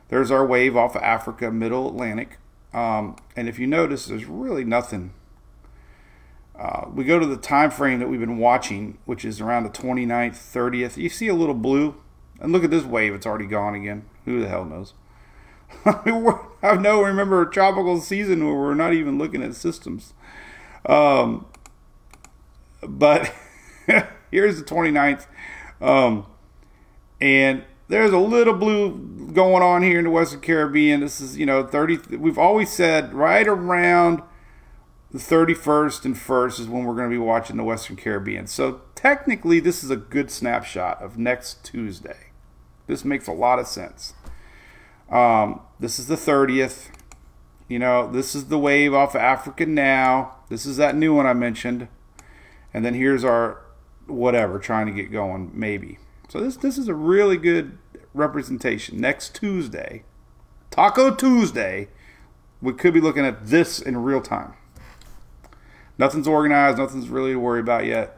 [0.08, 2.38] There's our wave off of Africa, Middle Atlantic.
[2.74, 5.12] Um, and if you notice, there's really nothing.
[6.58, 9.70] Uh, we go to the time frame that we've been watching, which is around the
[9.70, 10.96] 29th, 30th.
[10.96, 11.94] You see a little blue.
[12.40, 13.14] And look at this wave.
[13.14, 14.04] It's already gone again.
[14.26, 14.92] Who the hell knows?
[15.84, 20.12] I know remember a tropical season where we're not even looking at systems.
[20.84, 21.46] Um,
[22.82, 23.32] but
[24.30, 25.26] here's the 29th
[25.80, 26.26] Um,
[27.20, 31.00] and there's a little blue going on here in the Western Caribbean.
[31.00, 32.16] This is, you know, 30.
[32.16, 34.22] We've always said right around
[35.12, 38.46] the 31st and 1st is when we're going to be watching the Western Caribbean.
[38.48, 42.25] So technically, this is a good snapshot of next Tuesday.
[42.86, 44.14] This makes a lot of sense.
[45.10, 46.90] Um, this is the 30th.
[47.68, 50.36] You know, this is the wave off of Africa now.
[50.48, 51.88] This is that new one I mentioned.
[52.72, 53.62] And then here's our
[54.06, 55.98] whatever trying to get going, maybe.
[56.28, 57.78] So this this is a really good
[58.14, 59.00] representation.
[59.00, 60.04] Next Tuesday,
[60.70, 61.88] Taco Tuesday,
[62.60, 64.54] we could be looking at this in real time.
[65.98, 68.15] Nothing's organized, nothing's really to worry about yet.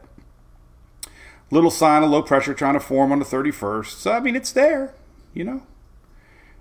[1.51, 3.87] Little sign of low pressure trying to form on the 31st.
[3.87, 4.93] So I mean it's there,
[5.33, 5.63] you know.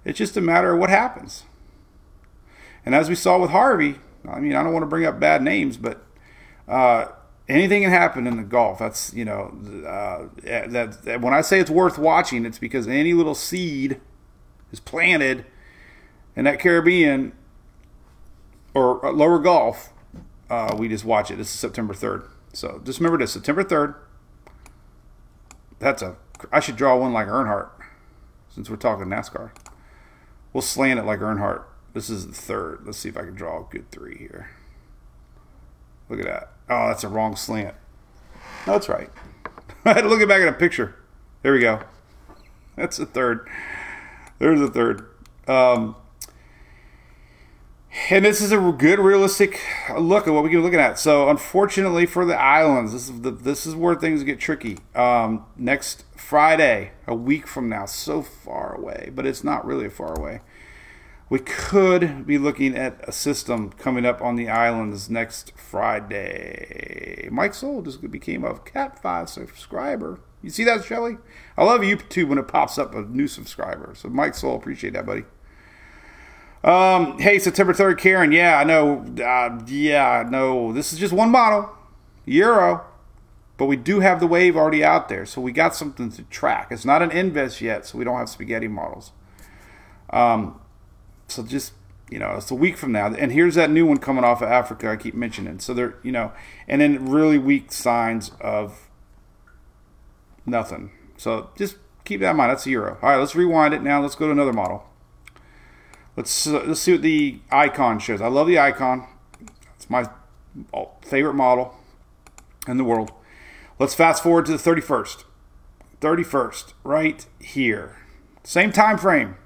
[0.05, 1.44] It's just a matter of what happens.
[2.87, 3.96] And as we saw with Harvey,
[4.27, 6.03] I mean, I don't want to bring up bad names, but
[6.66, 7.07] uh,
[7.48, 8.79] anything can happen in the Gulf.
[8.79, 9.55] That's you know
[9.87, 14.01] uh, that, that, when I say it's worth watching, it's because any little seed
[14.72, 15.46] is planted
[16.37, 17.33] in that Caribbean
[18.74, 19.92] or uh, lower Gulf.
[20.51, 21.37] Uh, we just watch it.
[21.37, 22.24] This is September third.
[22.53, 23.94] So just remember this: September third.
[25.79, 26.17] That's a.
[26.53, 27.71] I should draw one like Earnhardt,
[28.49, 29.51] since we're talking NASCAR.
[30.53, 31.64] We'll slant it like Earnhardt.
[31.95, 32.83] This is the third.
[32.85, 34.51] Let's see if I can draw a good three here.
[36.09, 36.53] Look at that.
[36.71, 37.75] Oh, that's a wrong slant.
[38.67, 39.11] No, that's right.
[39.85, 40.97] I had to look it back at a picture.
[41.43, 41.81] There we go.
[42.77, 43.49] That's the third.
[44.38, 45.09] There's the third.
[45.47, 45.97] Um,
[48.11, 49.61] and this is a good, realistic
[49.96, 50.98] look at what we can be looking at.
[50.98, 54.79] So, unfortunately for the islands, this is the, this is where things get tricky.
[54.94, 60.18] Um, next Friday, a week from now, so far away, but it's not really far
[60.18, 60.42] away
[61.31, 67.29] we could be looking at a system coming up on the islands next Friday.
[67.31, 70.20] Mike Soul just became a Cat 5 subscriber.
[70.42, 71.18] You see that, Shelly?
[71.57, 73.92] I love YouTube when it pops up a new subscriber.
[73.94, 75.24] So, Mike Soul, appreciate that, buddy.
[76.64, 78.33] Um, hey, September 3rd, Karen.
[78.33, 79.05] Yeah, I know.
[79.23, 80.73] Uh, yeah, no.
[80.73, 81.71] This is just one model,
[82.27, 82.85] Euro.
[83.57, 85.27] But we do have the wave already out there.
[85.27, 86.68] So we got something to track.
[86.71, 89.12] It's not an invest yet, so we don't have spaghetti models.
[90.11, 90.61] Um,
[91.27, 91.73] so just
[92.11, 94.49] you know, it's a week from now, and here's that new one coming off of
[94.49, 94.90] Africa.
[94.90, 95.59] I keep mentioning.
[95.59, 96.33] So they're you know,
[96.66, 98.88] and then really weak signs of
[100.47, 100.90] nothing.
[101.16, 102.51] So just keep that in mind.
[102.51, 102.97] That's a euro.
[103.03, 104.01] All right, let's rewind it now.
[104.01, 104.85] Let's go to another model.
[106.19, 108.21] Let's uh, let's see what the icon shows.
[108.21, 109.07] I love the icon.
[109.77, 110.11] It's my
[111.01, 111.77] favorite model
[112.67, 113.13] in the world.
[113.79, 115.23] Let's fast forward to the 31st.
[116.01, 117.99] 31st, right here.
[118.43, 119.37] Same time frame.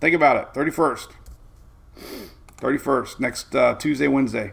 [0.00, 0.54] Think about it.
[0.56, 1.08] 31st.
[2.58, 4.52] 31st, next uh, Tuesday, Wednesday.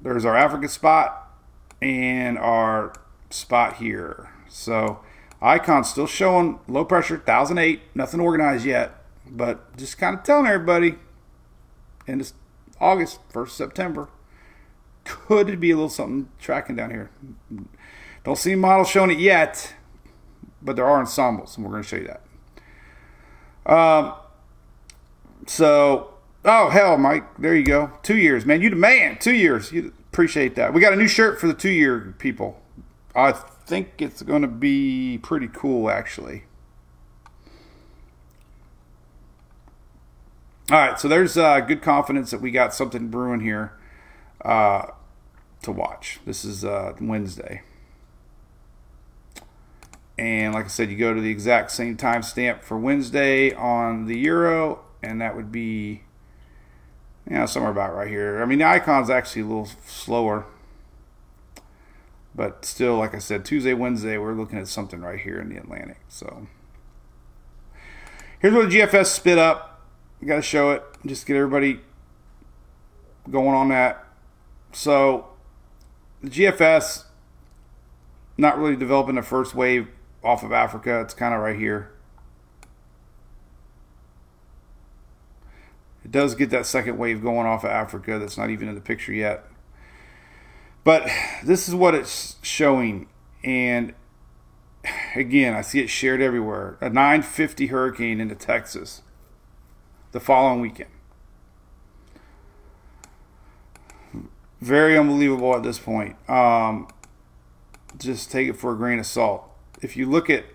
[0.00, 1.36] There's our African spot
[1.82, 2.94] and our
[3.28, 4.30] spot here.
[4.48, 5.00] So
[5.42, 10.96] icon still showing low pressure, 1008, nothing organized yet, but just kind of telling everybody
[12.06, 12.34] in this
[12.80, 14.08] August, 1st September,
[15.04, 17.10] could be a little something tracking down here.
[18.24, 19.74] Don't see models showing it yet,
[20.60, 22.10] but there are ensembles, and we're going to show you
[23.66, 23.72] that.
[23.72, 24.14] Um,
[25.46, 26.16] so
[26.48, 27.24] Oh hell, Mike!
[27.38, 27.90] There you go.
[28.04, 28.62] Two years, man.
[28.62, 29.18] You the man.
[29.18, 29.72] Two years.
[29.72, 30.72] You appreciate that.
[30.72, 32.62] We got a new shirt for the two year people.
[33.16, 36.44] I think it's going to be pretty cool, actually.
[40.68, 43.72] All right, so there's uh, good confidence that we got something brewing here
[44.44, 44.86] uh,
[45.62, 46.18] to watch.
[46.26, 47.62] This is uh, Wednesday.
[50.18, 54.18] And like I said, you go to the exact same timestamp for Wednesday on the
[54.18, 56.02] Euro, and that would be
[57.30, 58.42] yeah, somewhere about right here.
[58.42, 60.46] I mean, the icon's actually a little slower.
[62.34, 65.58] But still, like I said, Tuesday, Wednesday, we're looking at something right here in the
[65.58, 65.98] Atlantic.
[66.08, 66.48] So
[68.40, 69.75] here's what the GFS spit up.
[70.20, 70.82] You got to show it.
[71.04, 71.80] Just get everybody
[73.30, 74.04] going on that.
[74.72, 75.28] So
[76.22, 77.04] the GFS
[78.38, 79.88] not really developing the first wave
[80.22, 81.00] off of Africa.
[81.00, 81.92] It's kind of right here.
[86.04, 88.80] It does get that second wave going off of Africa that's not even in the
[88.80, 89.44] picture yet.
[90.84, 91.10] But
[91.42, 93.08] this is what it's showing.
[93.42, 93.92] And
[95.16, 96.78] again, I see it shared everywhere.
[96.80, 99.02] A 950 hurricane into Texas
[100.16, 100.90] the following weekend.
[104.60, 106.16] Very unbelievable at this point.
[106.28, 106.88] Um,
[107.98, 109.44] just take it for a grain of salt.
[109.82, 110.46] If you look at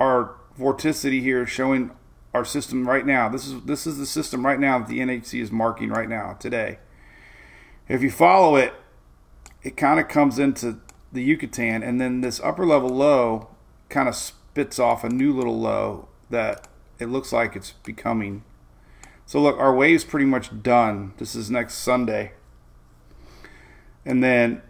[0.00, 1.90] our vorticity here showing
[2.32, 3.28] our system right now.
[3.28, 6.36] This is this is the system right now that the NHC is marking right now
[6.38, 6.78] today.
[7.88, 8.74] If you follow it,
[9.62, 10.80] it kind of comes into
[11.12, 13.48] the Yucatan, and then this upper level low
[13.88, 16.66] kind of spits off a new little low that
[16.98, 18.42] it looks like it's becoming.
[19.26, 21.14] So look, our wave's pretty much done.
[21.18, 22.32] This is next Sunday.
[24.04, 24.62] And then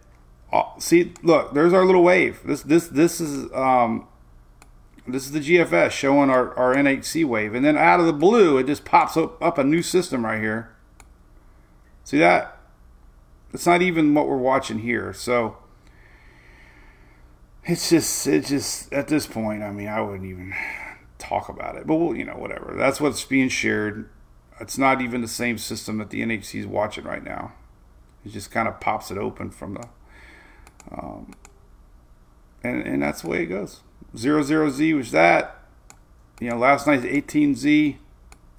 [0.51, 2.41] uh, see, look, there's our little wave.
[2.45, 4.07] This this this is um
[5.07, 7.53] this is the GFS showing our, our NHC wave.
[7.53, 10.39] And then out of the blue, it just pops up, up a new system right
[10.39, 10.75] here.
[12.03, 12.57] See that?
[13.53, 15.13] It's not even what we're watching here.
[15.13, 15.57] So
[17.63, 20.55] it's just, it's just, at this point, I mean, I wouldn't even
[21.19, 21.85] talk about it.
[21.85, 22.73] But, we'll, you know, whatever.
[22.75, 24.09] That's what's being shared.
[24.59, 27.53] It's not even the same system that the NHC is watching right now.
[28.25, 29.87] It just kind of pops it open from the,
[30.91, 31.33] um,
[32.63, 33.81] and, and that's the way it goes.
[34.17, 35.61] Zero zero Z was that.
[36.39, 37.97] You know, last night's 18Z.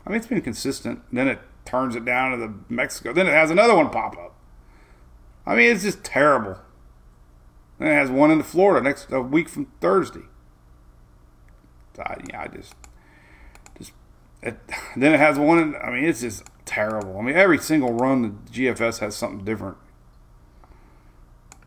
[0.07, 1.03] I mean, it's been consistent.
[1.13, 3.13] Then it turns it down to the Mexico.
[3.13, 4.35] Then it has another one pop up.
[5.45, 6.59] I mean, it's just terrible.
[7.79, 10.25] Then it has one in Florida next a week from Thursday.
[11.95, 12.75] So yeah, I just.
[14.43, 14.59] It,
[14.97, 15.75] then it has one.
[15.77, 17.19] I mean, it's just terrible.
[17.19, 19.79] I mean, every single run the GFS has something different.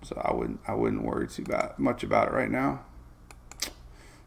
[0.04, 2.82] So I wouldn't, I wouldn't worry too about, much about it right now.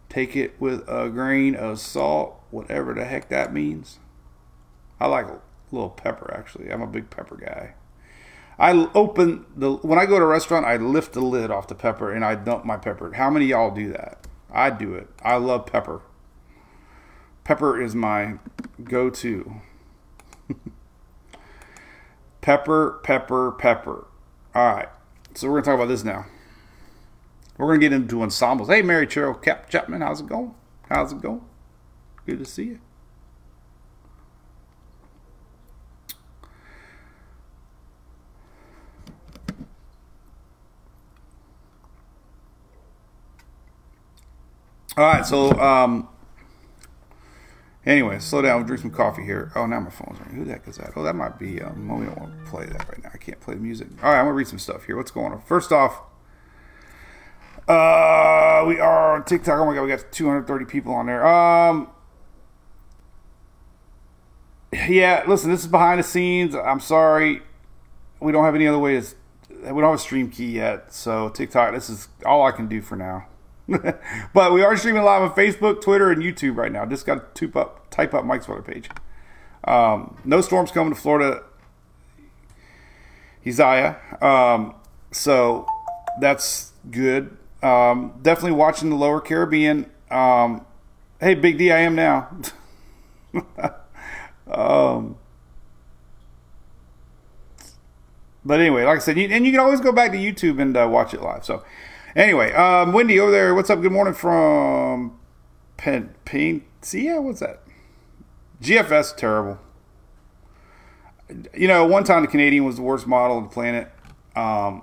[0.09, 3.98] Take it with a grain of salt, whatever the heck that means.
[5.00, 6.70] I like a little pepper actually.
[6.70, 7.74] I'm a big pepper guy.
[8.59, 11.74] I open the when I go to a restaurant, I lift the lid off the
[11.74, 13.12] pepper and I dump my pepper.
[13.14, 14.26] How many y'all do that?
[14.52, 15.09] I do it.
[15.22, 16.02] I love pepper.
[17.44, 18.35] Pepper is my
[18.85, 19.55] go-to.
[22.40, 24.07] pepper, pepper, pepper.
[24.55, 24.88] All right.
[25.35, 26.26] So we're going to talk about this now.
[27.59, 28.68] We're going to get into ensembles.
[28.68, 30.55] Hey, Mary Cheryl Cap Chapman, how's it going?
[30.88, 31.42] How's it going?
[32.26, 32.81] Good to see you.
[44.94, 46.09] All right, so um,
[47.87, 48.59] anyway, slow down.
[48.59, 49.53] We'll drink some coffee here.
[49.55, 50.37] Oh, now my phone's ringing.
[50.37, 50.92] Who the heck is that?
[50.97, 51.61] Oh, that might be.
[51.61, 53.11] Um, well, we don't want to play that right now.
[53.12, 53.88] I can't play the music.
[54.03, 54.97] All right, I'm gonna read some stuff here.
[54.97, 55.42] What's going on?
[55.42, 56.03] First off,
[57.68, 59.59] uh, we are on TikTok.
[59.59, 61.27] Oh my god, we got 230 people on there.
[61.27, 61.88] Um,
[64.73, 66.55] yeah, listen, this is behind the scenes.
[66.55, 67.42] I'm sorry,
[68.21, 69.07] we don't have any other way to.
[69.49, 71.73] We don't have a stream key yet, so TikTok.
[71.73, 73.27] This is all I can do for now.
[74.35, 76.85] but we are streaming live on Facebook, Twitter, and YouTube right now.
[76.85, 78.88] Just got to type up, type up Mike's Weather page.
[79.64, 81.42] Um, no storms coming to Florida.
[83.46, 83.98] Isaiah.
[84.20, 84.75] Um,
[85.11, 85.66] so
[86.20, 87.37] that's good.
[87.62, 89.90] Um, definitely watching the lower Caribbean.
[90.11, 90.66] Um,
[91.20, 92.29] hey, Big D, I am now.
[94.51, 95.16] um,
[98.44, 100.77] but anyway, like I said, you, and you can always go back to YouTube and
[100.77, 101.44] uh, watch it live.
[101.44, 101.64] So
[102.16, 103.81] anyway, um, Wendy over there, what's up?
[103.81, 105.18] Good morning from
[105.77, 106.64] Pen Pain.
[106.81, 107.62] See, Yeah, What's that?
[108.62, 109.59] GFS terrible.
[111.55, 113.90] You know, one time the Canadian was the worst model on the planet.
[114.37, 114.83] Um,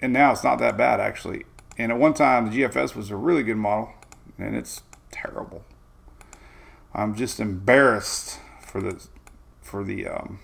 [0.00, 1.44] and now it's not that bad actually.
[1.76, 3.92] And at one time, the GFS was a really good model,
[4.36, 4.82] and it's
[5.12, 5.64] terrible.
[6.92, 9.06] I'm just embarrassed for the
[9.62, 10.40] for the um,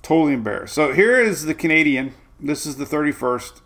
[0.00, 0.74] totally embarrassed.
[0.74, 2.14] So here is the Canadian.
[2.44, 3.60] This is the 31st,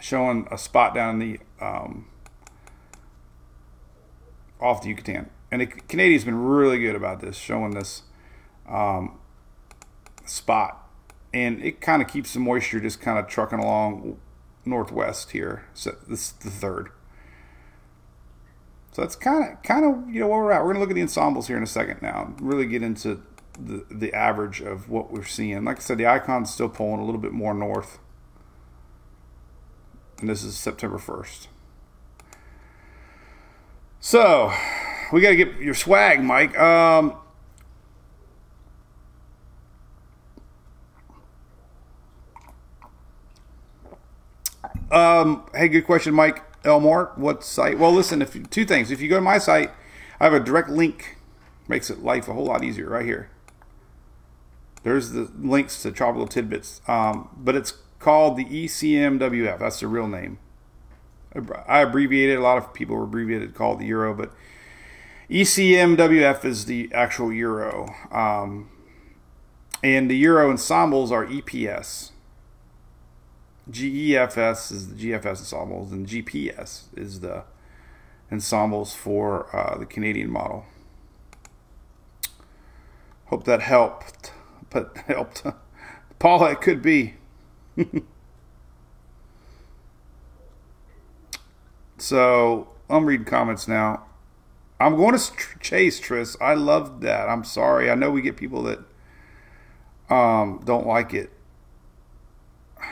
[0.00, 2.06] showing a spot down the um,
[4.60, 5.28] off the Yucatan.
[5.50, 8.02] And the Canadian's been really good about this, showing this
[8.68, 9.18] um,
[10.24, 10.88] spot.
[11.34, 14.16] And it kind of keeps the moisture just kind of trucking along
[14.64, 15.64] northwest here.
[15.74, 16.90] So this is the third.
[18.92, 20.62] So that's kind of kind of you know where we're at.
[20.62, 22.34] We're gonna look at the ensembles here in a second now.
[22.40, 23.22] Really get into
[23.54, 25.64] the the average of what we're seeing.
[25.64, 27.98] Like I said, the icon's still pulling a little bit more north.
[30.20, 31.46] And this is September 1st.
[34.00, 34.52] So,
[35.12, 36.58] we got to get your swag, Mike.
[36.58, 37.16] Um,
[44.90, 47.12] Um, hey, good question, Mike Elmore.
[47.14, 47.78] What site?
[47.78, 48.90] Well, listen, if two things.
[48.90, 49.70] If you go to my site,
[50.18, 51.16] I have a direct link.
[51.68, 53.30] Makes it life a whole lot easier right here.
[54.82, 59.58] There's the links to Tropical Tidbits, um, but it's called the ECMWF.
[59.58, 60.38] That's the real name.
[61.68, 62.38] I abbreviated.
[62.38, 64.32] A lot of people abbreviated called the Euro, but
[65.28, 67.94] ECMWF is the actual Euro.
[68.10, 68.70] Um,
[69.82, 72.10] and the Euro ensembles are EPS.
[73.70, 77.44] GEFS is the GFS ensembles, and GEPS is the
[78.32, 80.64] ensembles for uh, the Canadian model.
[83.26, 84.32] Hope that helped,
[84.70, 85.44] but helped.
[86.18, 87.14] Paula, it could be.
[92.00, 94.06] So I'm reading comments now.
[94.80, 96.34] I'm going to chase Tris.
[96.40, 97.28] I love that.
[97.28, 97.90] I'm sorry.
[97.90, 98.78] I know we get people that
[100.08, 101.30] um, don't like it.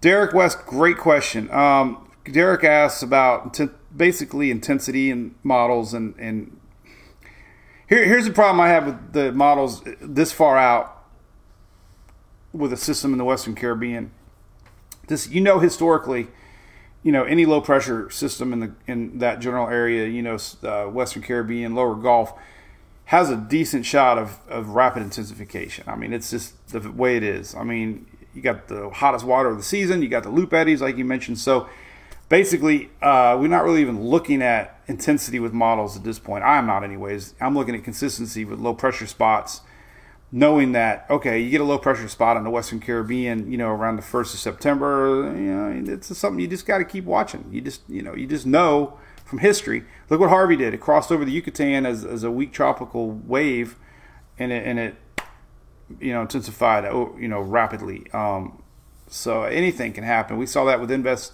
[0.00, 1.50] Derek West, great question.
[1.50, 3.58] Um, Derek asks about
[3.96, 6.57] basically intensity and models, and, and
[7.88, 11.04] here, here's the problem I have with the models this far out
[12.52, 14.10] with a system in the Western Caribbean.
[15.06, 16.28] This, you know, historically,
[17.02, 20.84] you know, any low pressure system in the in that general area, you know, uh,
[20.84, 22.34] Western Caribbean, lower Gulf,
[23.06, 25.84] has a decent shot of, of rapid intensification.
[25.86, 27.54] I mean, it's just the way it is.
[27.54, 30.82] I mean, you got the hottest water of the season, you got the loop eddies,
[30.82, 31.38] like you mentioned.
[31.38, 31.68] So
[32.28, 36.44] basically, uh, we're not really even looking at intensity with models at this point.
[36.44, 37.34] I'm not, anyways.
[37.40, 39.62] I'm looking at consistency with low pressure spots,
[40.30, 43.68] knowing that okay, you get a low pressure spot in the Western Caribbean, you know,
[43.68, 45.32] around the first of September.
[45.34, 47.48] You know, it's something you just got to keep watching.
[47.50, 49.84] You just, you know, you just know from history.
[50.08, 50.72] Look what Harvey did.
[50.74, 53.76] It crossed over the Yucatan as, as a weak tropical wave,
[54.38, 54.96] and it, and it
[56.00, 58.10] you know intensified oh, you know rapidly.
[58.12, 58.62] Um,
[59.06, 60.36] so anything can happen.
[60.36, 61.32] We saw that with Invest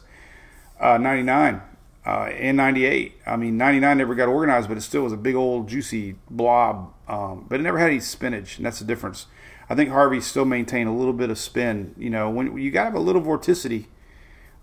[0.81, 1.63] uh, 99
[2.07, 3.15] uh, and 98.
[3.27, 6.93] I mean 99 never got organized, but it still was a big old juicy blob.
[7.09, 9.27] Um, but it never had any spinach, and that's the difference.
[9.69, 11.95] I think Harvey still maintained a little bit of spin.
[11.99, 13.87] You know, when you got to have a little vorticity.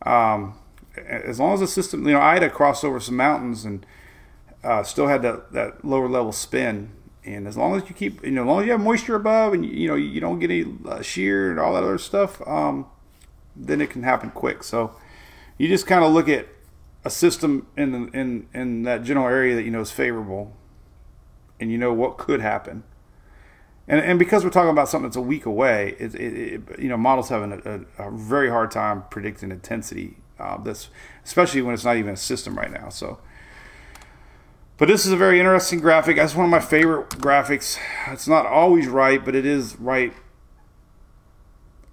[0.03, 0.55] Um,
[1.07, 3.85] as long as the system, you know, Ida crossed over some mountains and
[4.63, 6.91] uh, still had that, that lower level spin.
[7.23, 9.53] And as long as you keep, you know, as long as you have moisture above
[9.53, 12.45] and you, you know you don't get any uh, shear and all that other stuff,
[12.47, 12.87] um,
[13.55, 14.63] then it can happen quick.
[14.63, 14.95] So
[15.57, 16.47] you just kind of look at
[17.03, 20.55] a system in the, in in that general area that you know is favorable,
[21.59, 22.83] and you know what could happen.
[23.87, 26.89] And, and because we're talking about something that's a week away, it, it, it you
[26.89, 30.17] know models having a, a, a, very hard time predicting intensity.
[30.39, 30.89] Uh, that's
[31.23, 32.89] especially when it's not even a system right now.
[32.89, 33.19] So.
[34.77, 36.15] But this is a very interesting graphic.
[36.15, 37.77] That's one of my favorite graphics.
[38.07, 40.11] It's not always right, but it is right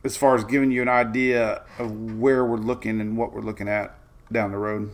[0.04, 3.68] as far as giving you an idea of where we're looking and what we're looking
[3.68, 3.94] at
[4.30, 4.90] down the road.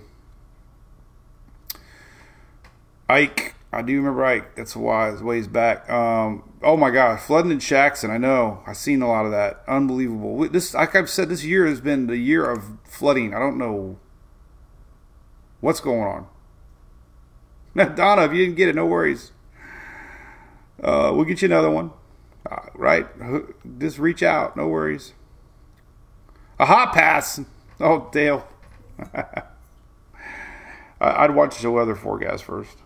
[3.08, 4.54] Ike, I do remember Ike.
[4.56, 5.88] That's why it's ways back.
[5.90, 8.10] Um, oh my God, flooding in Jackson.
[8.10, 8.62] I know.
[8.66, 9.62] I've seen a lot of that.
[9.68, 10.48] Unbelievable.
[10.48, 13.34] This, like I've said, this year has been the year of flooding.
[13.34, 13.98] I don't know
[15.60, 16.26] what's going on.
[17.74, 19.32] Now, Donna, if you didn't get it, no worries.
[20.82, 21.90] Uh, we'll get you another one.
[22.50, 23.06] Uh, right?
[23.78, 24.56] Just reach out.
[24.56, 25.14] No worries.
[26.58, 27.40] A hot pass.
[27.80, 28.46] Oh, Dale.
[31.00, 32.78] I'd watch the weather forecast first.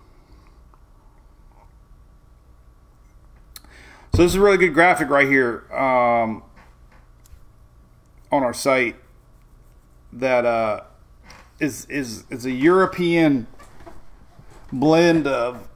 [4.15, 6.43] So this is a really good graphic right here um,
[8.33, 8.97] on our site
[10.13, 10.81] that uh,
[11.61, 13.47] is is is a European
[14.73, 15.69] blend of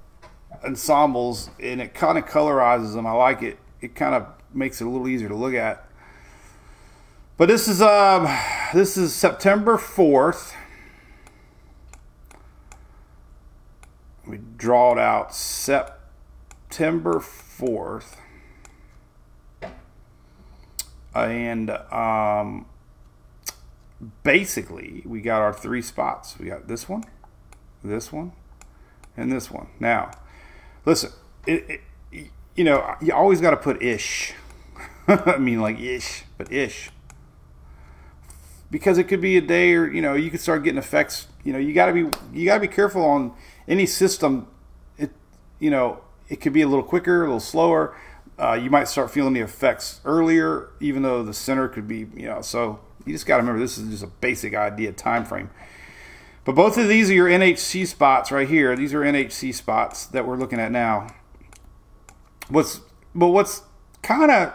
[0.65, 3.07] ensembles and it kind of colorizes them.
[3.07, 3.59] I like it.
[3.83, 5.85] It kind of makes it a little easier to look at.
[7.37, 8.29] But this is um
[8.73, 10.55] this is September 4th.
[14.25, 18.17] We draw it out September 4th.
[21.13, 22.67] And um
[24.23, 26.39] basically we got our three spots.
[26.39, 27.03] We got this one,
[27.83, 28.31] this one,
[29.17, 29.67] and this one.
[29.81, 30.13] Now,
[30.85, 31.11] listen,
[31.47, 31.81] it, it,
[32.55, 34.35] you know, you always got to put ish.
[35.09, 36.91] I mean, like ish, but ish.
[38.71, 41.29] Because it could be a day, or you know, you could start getting effects.
[41.45, 42.01] You know, you got to be
[42.33, 43.35] you got to be careful on
[43.69, 44.47] any system.
[44.97, 45.11] It,
[45.59, 47.97] you know, it could be a little quicker, a little slower.
[48.39, 52.27] Uh, you might start feeling the effects earlier, even though the center could be, you
[52.27, 52.41] know.
[52.41, 55.51] So you just got to remember this is just a basic idea time frame.
[56.45, 58.75] But both of these are your NHC spots right here.
[58.75, 61.09] These are NHC spots that we're looking at now.
[62.49, 62.81] What's
[63.15, 63.63] but what's
[64.03, 64.53] kind of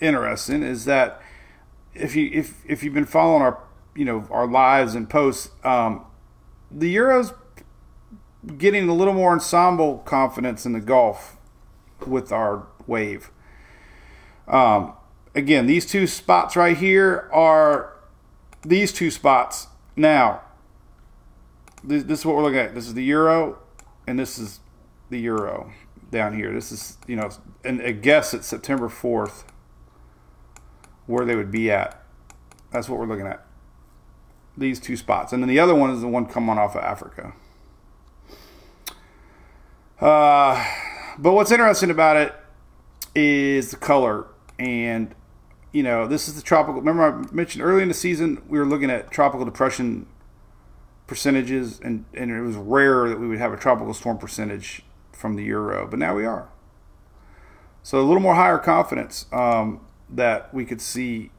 [0.00, 1.20] interesting is that
[1.94, 3.62] if you if if you've been following our
[3.94, 6.04] you know our lives and posts, um,
[6.70, 7.34] the Euros
[8.58, 11.36] getting a little more ensemble confidence in the Gulf
[12.06, 13.30] with our wave.
[14.46, 14.92] Um,
[15.34, 17.96] again, these two spots right here are
[18.62, 20.42] these two spots now,
[21.82, 22.74] this, this is what we're looking at.
[22.74, 23.58] This is the euro,
[24.06, 24.60] and this is
[25.10, 25.72] the euro
[26.10, 26.52] down here.
[26.52, 27.30] This is, you know,
[27.64, 29.44] and a guess at September 4th
[31.06, 32.02] where they would be at.
[32.72, 33.44] That's what we're looking at.
[34.56, 35.32] These two spots.
[35.32, 37.34] And then the other one is the one coming off of Africa.
[40.00, 40.64] Uh,
[41.18, 42.34] but what's interesting about it
[43.14, 44.26] is the color.
[44.58, 45.14] And
[45.72, 46.80] you know, this is the tropical.
[46.80, 50.06] Remember, I mentioned early in the season we were looking at tropical depression
[51.06, 54.82] percentages, and and it was rare that we would have a tropical storm percentage
[55.16, 56.48] from the euro, but now we are.
[57.82, 61.30] So a little more higher confidence um, that we could see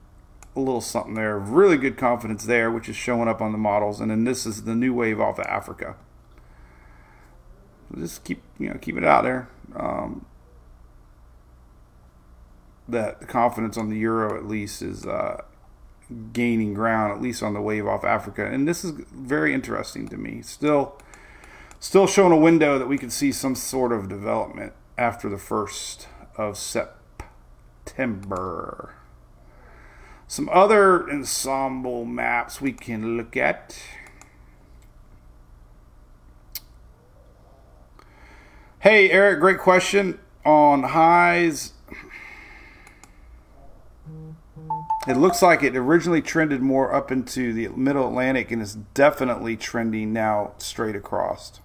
[0.56, 1.38] a little something there.
[1.38, 4.00] Really good confidence there, which is showing up on the models.
[4.02, 5.96] And then this is the new wave off of Africa.
[7.96, 9.50] Just keep you know keep it out there.
[9.76, 10.26] Um,
[12.90, 15.44] that the confidence on the euro at least is uh,
[16.32, 18.46] gaining ground, at least on the wave off Africa.
[18.46, 20.42] And this is very interesting to me.
[20.42, 20.98] Still,
[21.80, 26.08] still showing a window that we could see some sort of development after the first
[26.36, 26.96] of September.
[30.28, 33.80] Some other ensemble maps we can look at.
[38.80, 41.74] Hey, Eric, great question on highs.
[45.08, 49.56] It looks like it originally trended more up into the middle Atlantic and is definitely
[49.56, 51.62] trending now straight across.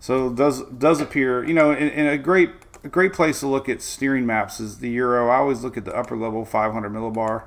[0.00, 2.50] So does does appear, you know, in, in a great
[2.84, 5.28] a great place to look at steering maps is the Euro.
[5.28, 7.44] I always look at the upper level 500 millibar.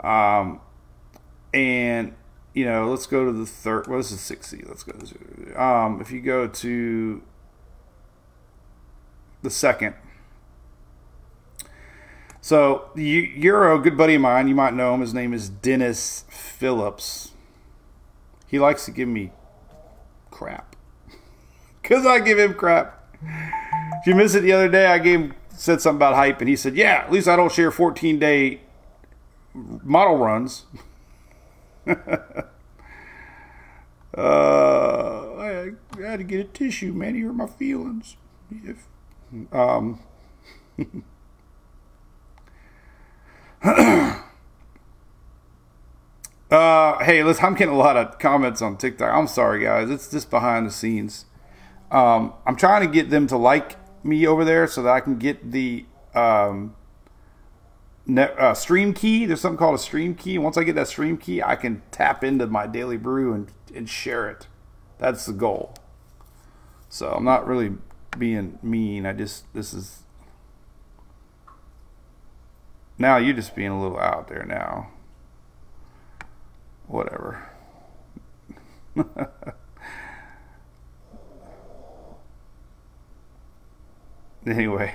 [0.00, 0.60] Um,
[1.52, 2.14] and
[2.54, 3.86] you know, let's go to the third.
[3.86, 4.64] Well, this is 60.
[4.66, 4.92] Let's go.
[4.92, 7.22] To, um, if you go to
[9.42, 9.94] the second.
[12.40, 13.04] So the
[13.36, 15.00] Euro, good buddy of mine, you might know him.
[15.00, 17.32] His name is Dennis Phillips.
[18.46, 19.32] He likes to give me
[20.30, 20.75] crap
[21.86, 23.00] because I give him crap.
[23.22, 26.48] If you missed it the other day, I gave him, said something about hype, and
[26.48, 28.62] he said, "Yeah, at least I don't share 14 day
[29.54, 30.64] model runs."
[31.86, 31.92] uh,
[34.18, 35.70] I,
[36.00, 37.14] had to get a tissue, man.
[37.14, 38.16] You hurt my feelings.
[38.50, 38.88] If,
[39.52, 40.00] um,
[46.50, 49.14] uh, hey, listen, I'm getting a lot of comments on TikTok.
[49.14, 49.88] I'm sorry, guys.
[49.88, 51.26] It's just behind the scenes.
[51.90, 55.18] Um, I'm trying to get them to like me over there so that I can
[55.18, 55.84] get the
[56.14, 56.74] um,
[58.06, 59.26] net, uh, stream key.
[59.26, 60.38] There's something called a stream key.
[60.38, 63.88] Once I get that stream key, I can tap into my daily brew and, and
[63.88, 64.46] share it.
[64.98, 65.74] That's the goal.
[66.88, 67.72] So I'm not really
[68.18, 69.06] being mean.
[69.06, 70.02] I just, this is.
[72.98, 74.90] Now you're just being a little out there now.
[76.86, 77.50] Whatever.
[84.46, 84.94] Anyway.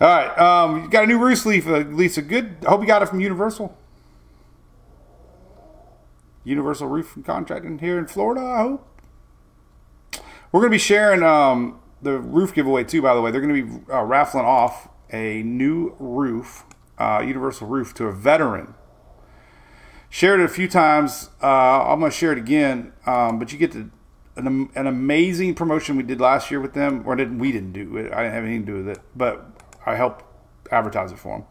[0.00, 0.38] All right.
[0.38, 2.22] Um, you got a new roof leaf, uh, Lisa.
[2.22, 2.56] Good.
[2.66, 3.76] I hope you got it from Universal.
[6.44, 8.88] Universal Roof Contracting here in Florida, I hope.
[10.52, 13.30] We're going to be sharing um, the roof giveaway too, by the way.
[13.30, 16.64] They're going to be uh, raffling off a new roof,
[16.98, 18.74] uh, Universal Roof, to a veteran.
[20.08, 21.30] Shared it a few times.
[21.42, 23.90] Uh, I'm going to share it again, um, but you get to
[24.36, 27.96] an, an amazing promotion we did last year with them, or didn't we didn't do
[27.96, 28.12] it?
[28.12, 29.44] I didn't have anything to do with it, but
[29.84, 30.24] I helped
[30.70, 31.46] advertise it for them.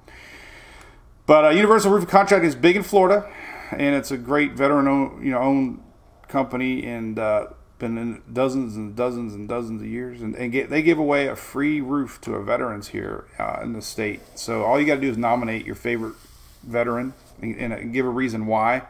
[1.26, 3.30] But uh, Universal Roofing Contract is big in Florida,
[3.72, 5.82] and it's a great veteran owned, you know owned
[6.28, 7.48] company, and uh,
[7.80, 11.28] been in dozens and dozens and dozens of years, and, and get, they give away
[11.28, 14.22] a free roof to a veterans here uh, in the state.
[14.36, 16.16] So all you got to do is nominate your favorite
[16.64, 18.84] veteran and, and give a reason why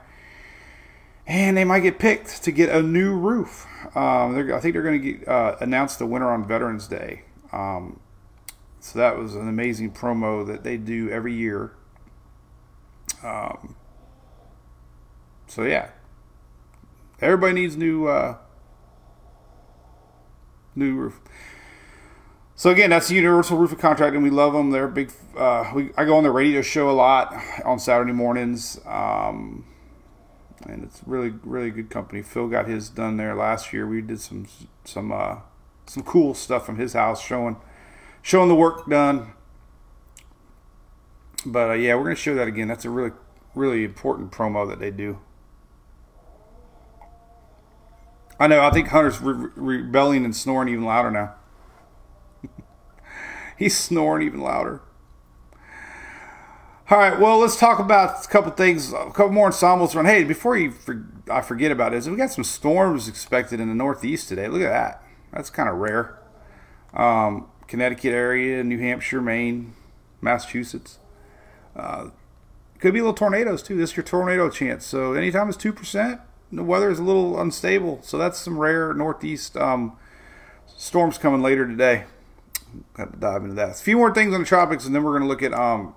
[1.28, 3.66] and they might get picked to get a new roof.
[3.96, 7.24] Um, I think they're going to uh, announce the winner on Veterans Day.
[7.52, 8.00] Um,
[8.80, 11.72] so that was an amazing promo that they do every year.
[13.24, 13.76] Um,
[15.48, 15.90] so yeah,
[17.20, 18.38] everybody needs new uh,
[20.76, 21.20] new roof.
[22.58, 24.70] So again, that's the Universal Roofing Contract, and we love them.
[24.70, 25.12] They're big.
[25.36, 28.80] Uh, we, I go on the radio show a lot on Saturday mornings.
[28.86, 29.66] Um,
[30.66, 32.22] and it's really really good company.
[32.22, 33.88] Phil got his done there last year.
[33.88, 34.48] We did some
[34.84, 35.38] some uh,
[35.86, 37.58] some cool stuff from his house, showing
[38.22, 39.34] showing the work done.
[41.46, 42.68] But uh, yeah, we're gonna show that again.
[42.68, 43.12] That's a really
[43.54, 45.20] really important promo that they do.
[48.40, 48.62] I know.
[48.62, 51.36] I think Hunter's re- rebelling and snoring even louder now.
[53.58, 54.82] He's snoring even louder.
[56.88, 60.06] All right, well, let's talk about a couple things, a couple more ensembles run.
[60.06, 63.74] Hey, before you for, I forget about this, we got some storms expected in the
[63.74, 64.48] Northeast today.
[64.48, 65.04] Look at that.
[65.34, 66.20] That's kind of rare.
[66.94, 69.74] Um, Connecticut area, New Hampshire, Maine,
[70.22, 71.00] Massachusetts.
[71.76, 72.10] Uh,
[72.78, 73.78] could be a little tornadoes too.
[73.78, 74.86] This is your tornado chance.
[74.86, 76.22] So anytime it's two percent,
[76.52, 78.04] the weather is a little unstable.
[78.04, 79.98] So that's some rare Northeast um,
[80.68, 82.04] storms coming later today.
[82.96, 83.72] have to dive into that.
[83.72, 85.96] A few more things on the tropics, and then we're going to look at um,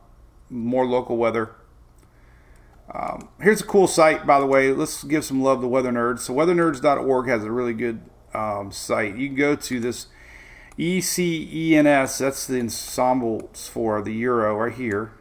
[0.51, 1.55] more local weather.
[2.93, 4.73] Um, here's a cool site, by the way.
[4.73, 6.21] Let's give some love to Weather Nerds.
[6.21, 8.01] So, weathernerds.org has a really good
[8.33, 9.17] um, site.
[9.17, 10.07] You can go to this
[10.79, 15.13] ECENS, that's the ensembles for the Euro right here.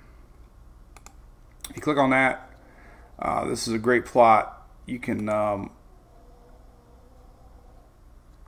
[1.75, 2.51] You click on that.
[3.17, 4.67] Uh, this is a great plot.
[4.85, 5.71] You can um,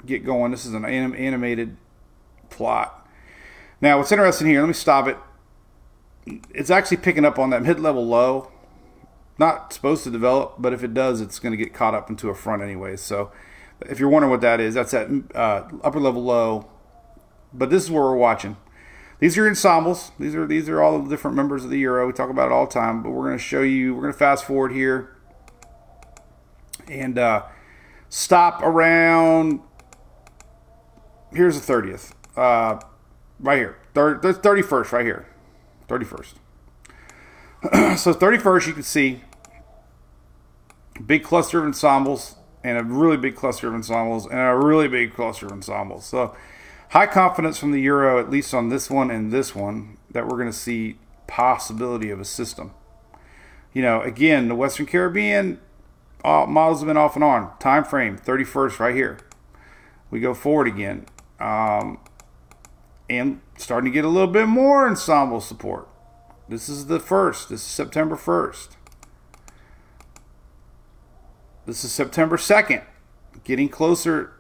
[0.06, 0.52] get going.
[0.52, 1.78] This is an anim- animated
[2.52, 3.08] plot.
[3.82, 5.18] Now, what's interesting here, let me stop it.
[6.54, 8.52] It's actually picking up on that mid level low.
[9.38, 12.30] Not supposed to develop, but if it does, it's going to get caught up into
[12.30, 12.98] a front anyway.
[12.98, 13.32] So,
[13.82, 16.70] if you're wondering what that is, that's that uh, upper level low.
[17.54, 18.58] But this is where we're watching.
[19.20, 20.12] These are ensembles.
[20.20, 22.08] These are these are all the different members of the Euro.
[22.08, 23.96] We talk about it all the time, but we're going to show you.
[23.96, 25.16] We're going to fast forward here
[26.90, 27.44] and uh,
[28.10, 29.62] stop around.
[31.32, 32.80] Here's the 30th, uh,
[33.40, 33.78] right here.
[33.94, 35.28] Third, 31st, right here.
[35.90, 36.34] 31st.
[37.98, 39.22] so 31st, you can see
[41.06, 45.14] big cluster of ensembles and a really big cluster of ensembles and a really big
[45.14, 46.06] cluster of ensembles.
[46.06, 46.36] So
[46.90, 50.38] high confidence from the Euro, at least on this one and this one, that we're
[50.38, 52.72] going to see possibility of a system.
[53.74, 55.60] You know, again, the Western Caribbean
[56.24, 57.58] uh, models have been off and on.
[57.60, 59.20] Time frame 31st right here.
[60.12, 61.06] We go forward again,
[61.40, 62.00] um,
[63.10, 65.88] and starting to get a little bit more ensemble support.
[66.48, 67.50] This is the first.
[67.50, 68.70] This is September 1st.
[71.66, 72.84] This is September 2nd,
[73.44, 74.34] getting closer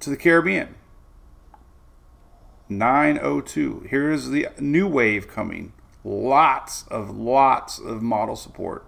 [0.00, 0.74] to the Caribbean.
[2.68, 3.86] 902.
[3.88, 5.72] Here is the new wave coming.
[6.02, 8.86] Lots of lots of model support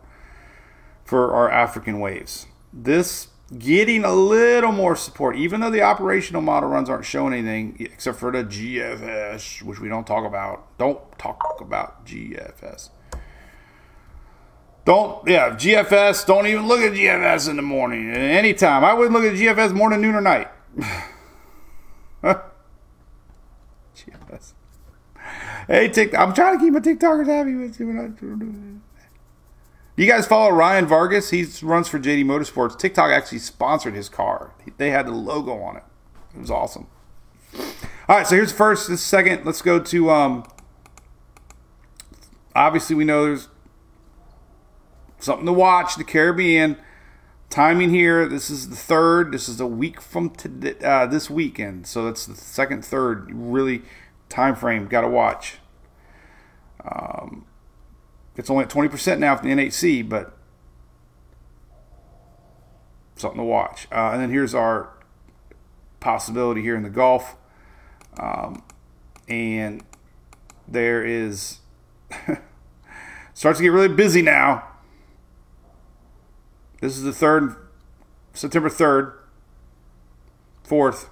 [1.05, 2.47] for our African waves.
[2.73, 7.77] This getting a little more support, even though the operational model runs aren't showing anything
[7.79, 10.77] except for the GFS, which we don't talk about.
[10.79, 12.91] Don't talk about GFS.
[14.85, 18.13] Don't, yeah, GFS, don't even look at GFS in the morning.
[18.13, 18.85] Anytime.
[18.85, 20.49] I wouldn't look at GFS morning, noon, or night.
[22.23, 24.53] GFS.
[25.67, 28.81] Hey, Tik, I'm trying to keep my TikTokers happy with you.
[29.97, 31.31] You guys follow Ryan Vargas?
[31.31, 32.79] He runs for JD Motorsports.
[32.79, 34.53] TikTok actually sponsored his car.
[34.77, 35.85] They had the logo on it.
[36.35, 36.87] It was awesome.
[38.07, 38.89] All right, so here's first.
[38.89, 39.47] This second.
[39.47, 40.11] Let's go to.
[40.11, 40.47] Um,
[42.55, 43.49] obviously, we know there's
[45.19, 45.97] something to watch.
[45.97, 46.77] The Caribbean
[47.49, 48.29] timing here.
[48.29, 49.33] This is the third.
[49.33, 51.87] This is a week from today, uh, this weekend.
[51.87, 53.33] So that's the second, third.
[53.33, 53.83] Really,
[54.29, 54.89] time frame.
[54.89, 55.57] Got to watch.
[56.85, 57.47] Um,
[58.37, 60.37] it's only at 20% now for the NHC, but
[63.17, 63.89] something to watch.
[63.91, 64.91] Uh, and then here's our
[66.01, 67.37] possibility here in the Gulf.
[68.19, 68.63] Um,
[69.29, 69.83] and
[70.69, 71.61] there is,
[73.35, 74.69] starts to get really busy now.
[76.81, 77.57] This is the third,
[78.35, 79.15] September 3rd,
[80.69, 81.07] 4th,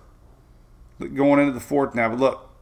[1.14, 2.10] going into the 4th now.
[2.10, 2.53] But look,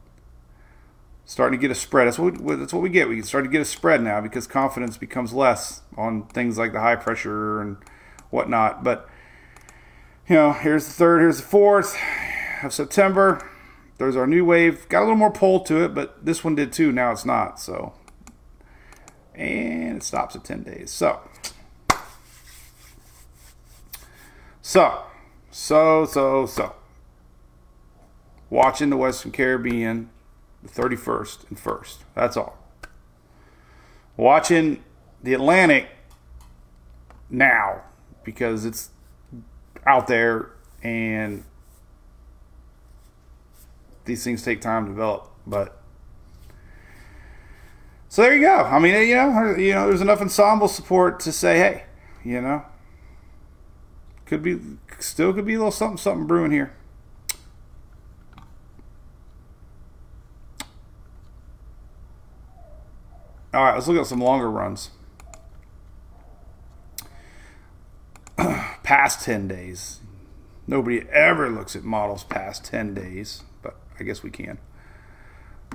[1.25, 2.07] starting to get a spread.
[2.07, 3.07] That's what we, that's what we get.
[3.07, 6.79] We start to get a spread now because confidence becomes less on things like the
[6.79, 7.77] high pressure and
[8.29, 8.83] whatnot.
[8.83, 9.09] But
[10.27, 11.97] you know, here's the third, here's the fourth
[12.63, 13.47] of September.
[13.97, 14.87] There's our new wave.
[14.89, 16.91] Got a little more pull to it, but this one did too.
[16.91, 17.59] Now it's not.
[17.59, 17.93] So,
[19.35, 20.91] and it stops at 10 days.
[20.91, 21.21] So,
[24.61, 25.03] so,
[25.51, 26.75] so, so, so.
[28.49, 30.09] Watching the Western Caribbean
[30.63, 31.97] the 31st and 1st.
[32.15, 32.57] That's all.
[34.17, 34.83] Watching
[35.21, 35.87] the Atlantic
[37.29, 37.81] now
[38.23, 38.89] because it's
[39.85, 40.51] out there
[40.81, 41.43] and
[44.05, 45.29] these things take time to develop.
[45.45, 45.81] But
[48.09, 48.57] so there you go.
[48.57, 51.85] I mean, you know, you know, there's enough ensemble support to say, hey,
[52.23, 52.63] you know,
[54.25, 54.59] could be
[54.99, 56.73] still could be a little something something brewing here.
[63.53, 64.89] All right, let's look at some longer runs.
[68.83, 69.99] past 10 days.
[70.65, 74.57] Nobody ever looks at models past 10 days, but I guess we can.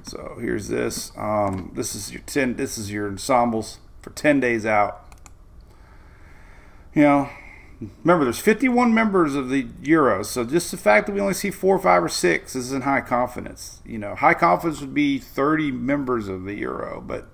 [0.03, 1.13] So here's this.
[1.17, 2.57] Um, this is your 10.
[2.57, 5.05] This is your ensembles for 10 days out.
[6.95, 7.31] You know,
[8.03, 11.51] remember there's 51 members of the Euro, so just the fact that we only see
[11.51, 13.81] four, five, or six isn't high confidence.
[13.85, 17.29] You know, high confidence would be 30 members of the Euro, but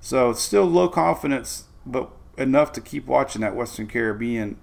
[0.00, 4.58] so it's still low confidence, but enough to keep watching that Western Caribbean.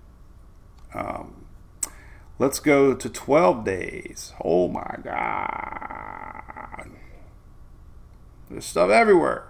[0.94, 1.46] Um,
[2.40, 4.34] let's go to 12 days.
[4.44, 6.90] Oh my God.
[8.50, 9.48] There's stuff everywhere.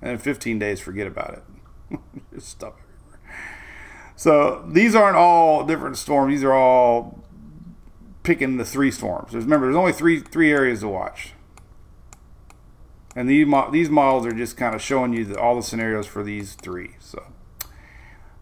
[0.00, 1.98] And in 15 days, forget about it.
[2.30, 3.20] There's stuff everywhere.
[4.16, 6.34] So these aren't all different storms.
[6.34, 7.24] These are all
[8.22, 9.34] picking the three storms.
[9.34, 11.32] Remember, there's only three three areas to watch.
[13.16, 16.22] And these these models are just kind of showing you the, all the scenarios for
[16.22, 16.96] these three.
[17.00, 17.24] So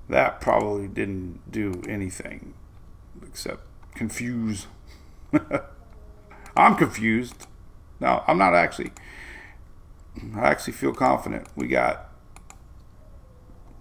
[0.08, 2.54] that probably didn't do anything
[3.26, 3.62] except
[3.94, 4.66] confuse.
[6.56, 7.46] I'm confused.
[8.00, 8.92] No, I'm not actually.
[10.34, 11.48] I actually feel confident.
[11.54, 12.08] We got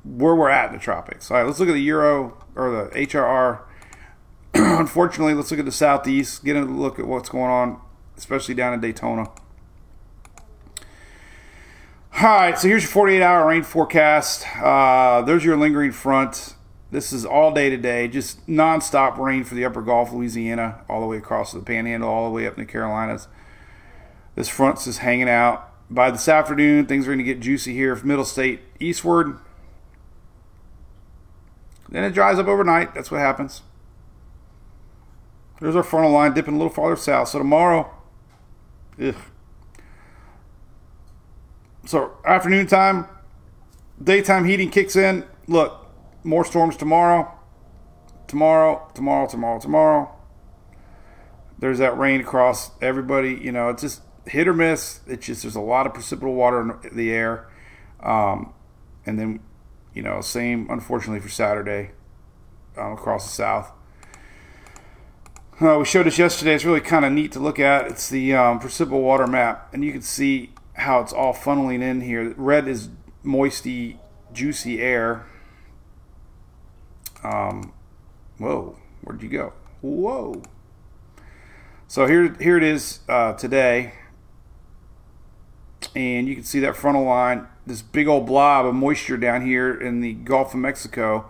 [0.03, 1.29] where we're at in the tropics.
[1.29, 3.61] All right, let's look at the Euro or the HRR.
[4.53, 6.45] Unfortunately, let's look at the southeast.
[6.45, 7.81] Get a look at what's going on,
[8.15, 9.29] especially down in Daytona.
[12.19, 14.43] All right, so here's your 48 hour rain forecast.
[14.57, 16.55] Uh, there's your lingering front.
[16.89, 21.05] This is all day today, just nonstop rain for the upper Gulf, Louisiana, all the
[21.05, 23.27] way across the panhandle, all the way up in the Carolinas.
[24.33, 25.71] This front's just hanging out.
[25.91, 29.37] By this afternoon, things are going to get juicy here from Middle State eastward.
[31.87, 32.95] Then it dries up overnight.
[32.95, 33.61] That's what happens.
[35.61, 37.27] There's our frontal line dipping a little farther south.
[37.27, 37.93] So tomorrow,
[38.99, 39.13] ugh,
[41.87, 43.07] so afternoon time,
[44.03, 45.23] daytime heating kicks in.
[45.47, 45.87] Look,
[46.21, 47.33] more storms tomorrow.
[48.27, 50.13] Tomorrow, tomorrow, tomorrow, tomorrow.
[51.57, 53.39] There's that rain across everybody.
[53.41, 54.99] You know, it's just hit or miss.
[55.07, 57.49] It's just there's a lot of precipitable water in the air.
[58.03, 58.53] Um,
[59.05, 59.39] and then,
[59.93, 61.91] you know, same unfortunately for Saturday
[62.75, 63.71] um, across the south.
[65.61, 66.53] Uh, we showed this yesterday.
[66.53, 67.87] It's really kind of neat to look at.
[67.87, 72.01] It's the um, precipitable water map, and you can see how it's all funneling in
[72.01, 72.33] here.
[72.37, 72.89] Red is
[73.23, 73.99] moisty,
[74.31, 75.25] juicy air.
[77.23, 77.73] Um,
[78.37, 79.53] whoa, where'd you go?
[79.81, 80.43] Whoa.
[81.87, 83.93] So here, here it is uh, today,
[85.95, 89.73] and you can see that frontal line, this big old blob of moisture down here
[89.73, 91.25] in the Gulf of Mexico.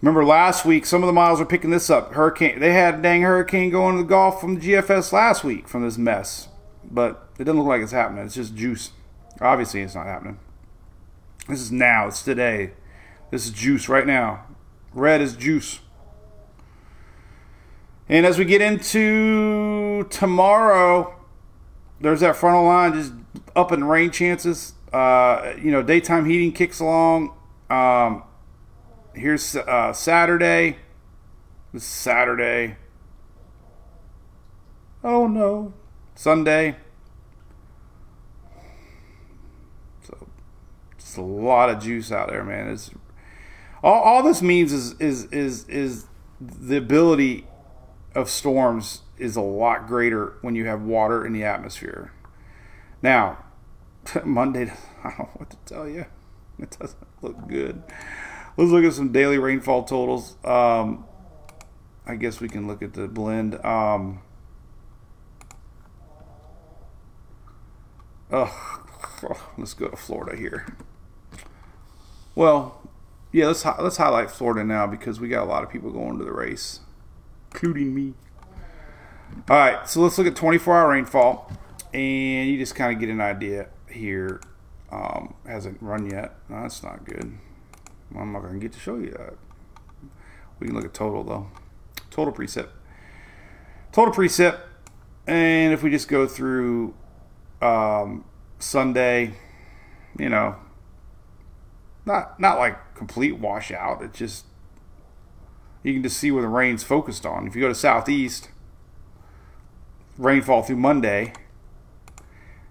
[0.00, 2.14] Remember last week, some of the models were picking this up.
[2.14, 5.68] Hurricane, they had a dang hurricane going to the Gulf from the GFS last week
[5.68, 6.48] from this mess
[6.90, 8.24] but it doesn't look like it's happening.
[8.24, 8.90] It's just juice.
[9.40, 10.38] Obviously, it's not happening.
[11.48, 12.06] This is now.
[12.08, 12.72] It's today.
[13.30, 14.46] This is juice right now.
[14.92, 15.80] Red is juice.
[18.08, 21.18] And as we get into tomorrow,
[22.00, 23.12] there's that frontal line just
[23.56, 24.74] up in rain chances.
[24.92, 27.34] Uh, you know, daytime heating kicks along.
[27.70, 28.22] Um,
[29.14, 30.76] here's uh, Saturday.
[31.72, 32.76] This is Saturday.
[35.02, 35.72] Oh no.
[36.24, 36.74] Sunday.
[40.04, 40.26] So
[40.96, 42.70] just a lot of juice out there, man.
[42.70, 42.90] It's
[43.82, 46.06] all, all this means is is is is
[46.40, 47.46] the ability
[48.14, 52.10] of storms is a lot greater when you have water in the atmosphere.
[53.02, 53.44] Now,
[54.24, 54.72] Monday,
[55.04, 56.06] I don't know what to tell you.
[56.58, 57.82] It doesn't look good.
[58.56, 60.36] Let's look at some daily rainfall totals.
[60.42, 61.04] Um,
[62.06, 63.62] I guess we can look at the blend.
[63.62, 64.22] Um,
[68.30, 68.82] Oh,
[69.58, 70.66] let's go to Florida here.
[72.34, 72.80] Well,
[73.32, 76.24] yeah, let's let's highlight Florida now because we got a lot of people going to
[76.24, 76.80] the race,
[77.52, 78.14] including me.
[79.50, 81.50] All right, so let's look at 24-hour rainfall,
[81.92, 84.40] and you just kind of get an idea here.
[84.92, 86.36] Um, hasn't run yet.
[86.48, 87.36] No, that's not good.
[88.16, 89.34] I'm not going to get to show you that.
[90.60, 91.48] We can look at total though.
[92.10, 92.68] Total precip.
[93.90, 94.60] Total precip,
[95.26, 96.94] and if we just go through
[97.64, 98.24] um,
[98.58, 99.34] Sunday,
[100.18, 100.56] you know,
[102.06, 104.02] not not like complete washout.
[104.02, 104.44] It just
[105.82, 107.46] you can just see where the rain's focused on.
[107.46, 108.50] If you go to southeast,
[110.18, 111.32] rainfall through Monday.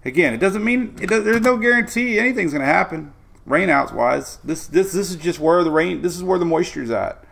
[0.04, 3.14] Again, it doesn't mean it does, there's no guarantee anything's going to happen
[3.46, 4.38] rainouts wise.
[4.44, 6.02] This this this is just where the rain.
[6.02, 7.24] This is where the moisture's at.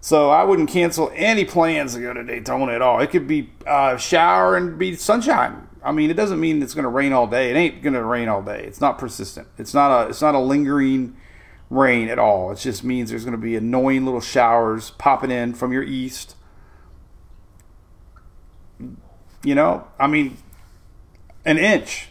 [0.00, 3.00] So I wouldn't cancel any plans to go to Daytona at all.
[3.00, 5.65] It could be uh, shower and be sunshine.
[5.86, 7.48] I mean, it doesn't mean it's going to rain all day.
[7.50, 8.64] It ain't going to rain all day.
[8.64, 9.46] It's not persistent.
[9.56, 11.16] It's not a it's not a lingering
[11.70, 12.50] rain at all.
[12.50, 16.34] It just means there's going to be annoying little showers popping in from your east.
[19.44, 20.38] You know, I mean,
[21.44, 22.08] an inch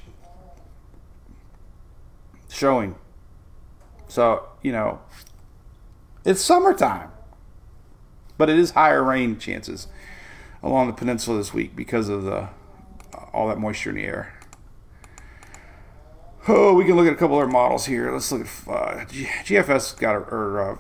[2.50, 2.96] showing.
[4.08, 5.02] So, you know,
[6.24, 7.10] it's summertime.
[8.38, 9.88] But it is higher rain chances
[10.64, 12.50] along the peninsula this week because of the
[13.36, 14.34] all that moisture in the air.
[16.48, 18.12] Oh, we can look at a couple other models here.
[18.12, 20.78] Let's look at uh, GFS got a, or uh,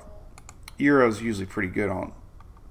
[0.78, 2.14] Euro's usually pretty good on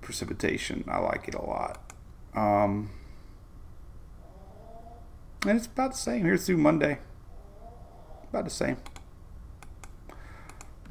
[0.00, 0.84] precipitation.
[0.88, 1.92] I like it a lot.
[2.34, 2.90] Um,
[5.46, 6.24] And it's about the same.
[6.24, 6.98] Here's through Monday.
[8.30, 8.78] About the same.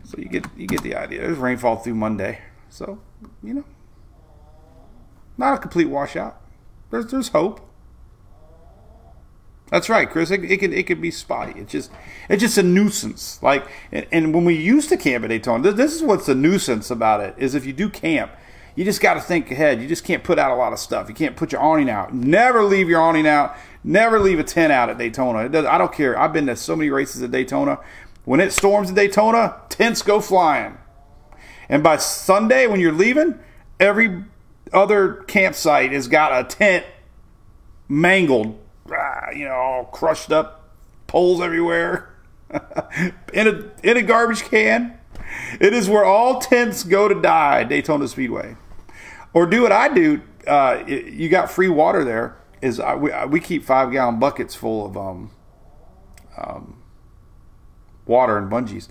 [0.04, 1.22] So you get you get the idea.
[1.22, 2.40] There's rainfall through Monday.
[2.70, 3.00] So,
[3.42, 3.64] you know.
[5.38, 6.40] Not a complete washout.
[6.92, 7.68] There's there's hope.
[9.74, 10.30] That's right, Chris.
[10.30, 11.60] It, it could it could be spotty.
[11.60, 11.92] It's just
[12.30, 13.42] it's just a nuisance.
[13.42, 16.36] Like and, and when we used to camp at Daytona, this, this is what's the
[16.36, 18.32] nuisance about it is if you do camp,
[18.76, 19.82] you just got to think ahead.
[19.82, 21.10] You just can't put out a lot of stuff.
[21.10, 22.14] You can't put your awning out.
[22.14, 23.56] Never leave your awning out.
[23.84, 25.50] Never leave a tent out at Daytona.
[25.50, 26.20] Does, I don't care.
[26.20, 27.80] I've been to so many races at Daytona.
[28.26, 30.78] When it storms at Daytona, tents go flying.
[31.68, 33.40] And by Sunday, when you're leaving,
[33.80, 34.24] every
[34.72, 36.86] other campsite has got a tent
[37.90, 38.60] mangled,
[39.36, 40.70] you know, all crushed up,
[41.08, 42.14] poles everywhere,
[43.34, 44.98] in a in a garbage can.
[45.60, 48.56] It is where all tents go to die, Daytona Speedway.
[49.34, 50.22] Or do what I do.
[50.46, 52.38] Uh, you got free water there.
[52.62, 55.32] Is I, we, we keep five gallon buckets full of um,
[56.38, 56.82] um,
[58.06, 58.88] water and bungees.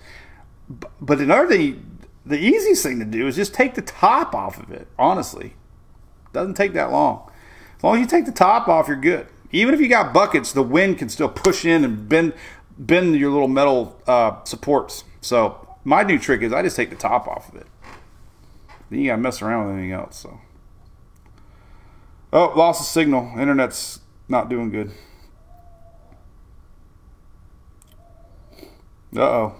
[1.01, 4.71] But another thing, the easiest thing to do is just take the top off of
[4.71, 4.87] it.
[4.99, 5.55] Honestly,
[6.33, 7.29] doesn't take that long.
[7.77, 9.27] As long as you take the top off, you're good.
[9.53, 12.33] Even if you got buckets, the wind can still push in and bend
[12.77, 15.03] bend your little metal uh, supports.
[15.21, 17.67] So my new trick is I just take the top off of it.
[18.89, 20.17] Then you gotta mess around with anything else.
[20.17, 20.39] So.
[22.33, 23.31] Oh, lost of signal.
[23.37, 24.91] Internet's not doing good.
[29.15, 29.55] Uh oh.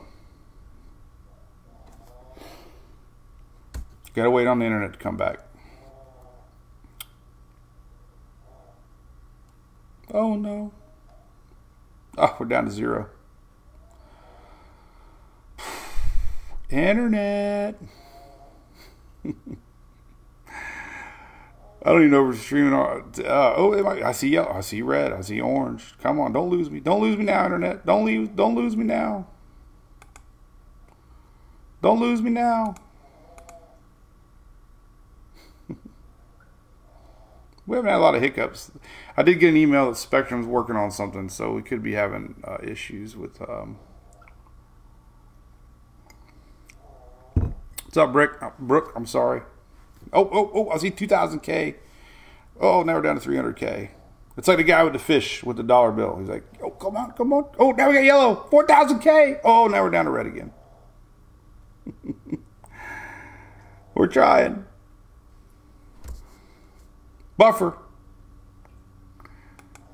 [4.16, 5.43] Gotta wait on the internet to come back.
[10.14, 10.72] Oh no.
[12.18, 13.10] Oh, we're down to zero.
[16.70, 17.82] Internet.
[21.86, 22.74] I don't even know if we're streaming.
[22.74, 24.52] On, uh, oh, might, I see yellow.
[24.52, 25.12] I see red.
[25.12, 25.96] I see orange.
[26.02, 26.80] Come on, don't lose me.
[26.80, 27.86] Don't lose me now, internet.
[27.86, 28.36] Don't leave.
[28.36, 29.28] Don't lose me now.
[31.82, 32.76] Don't lose me now.
[37.66, 38.72] We haven't had a lot of hiccups.
[39.16, 42.42] I did get an email that Spectrum's working on something, so we could be having
[42.44, 43.42] uh, issues with.
[43.42, 43.78] Um...
[47.36, 48.32] What's up, Brick?
[48.42, 49.42] Uh, Brooke, I'm sorry.
[50.12, 51.76] Oh, oh, oh, I see 2,000K.
[52.60, 53.90] Oh, now we're down to 300K.
[54.36, 56.18] It's like the guy with the fish with the dollar bill.
[56.18, 57.46] He's like, oh, come on, come on.
[57.60, 58.48] Oh, now we got yellow.
[58.52, 59.42] 4,000K.
[59.44, 60.52] Oh, now we're down to red again.
[63.96, 64.66] we're trying.
[67.38, 67.78] Buffer.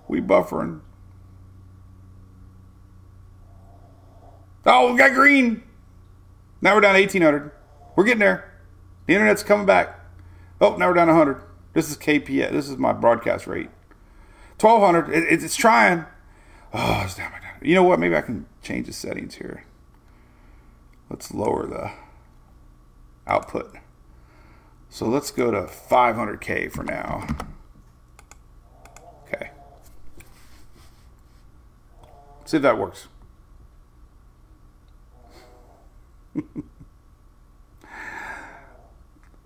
[0.07, 0.81] We buffering.
[4.65, 5.63] Oh, we got green.
[6.61, 7.51] Now we're down to 1,800.
[7.95, 8.51] We're getting there.
[9.05, 9.99] The internet's coming back.
[10.59, 11.41] Oh, now we're down 100.
[11.73, 12.51] This is KPS.
[12.51, 13.69] This is my broadcast rate.
[14.59, 15.13] 1200.
[15.13, 16.05] It, it's trying.
[16.73, 17.31] Oh, it's down.
[17.61, 17.99] You know what?
[17.99, 19.65] Maybe I can change the settings here.
[21.09, 21.91] Let's lower the
[23.27, 23.75] output.
[24.89, 27.27] So let's go to 500K for now.
[29.27, 29.51] Okay.
[32.45, 33.07] See if that works.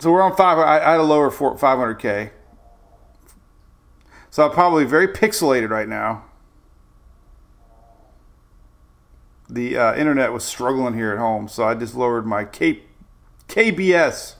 [0.03, 0.57] So we're on five.
[0.57, 2.31] I, I had a lower 500k.
[4.31, 6.25] So I'm probably very pixelated right now.
[9.49, 12.81] The uh, internet was struggling here at home, so I just lowered my K,
[13.47, 14.35] KBS.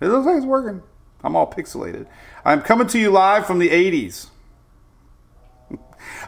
[0.00, 0.82] It looks like it's working.
[1.24, 2.06] I'm all pixelated.
[2.44, 4.28] I'm coming to you live from the 80s.
[5.70, 5.78] I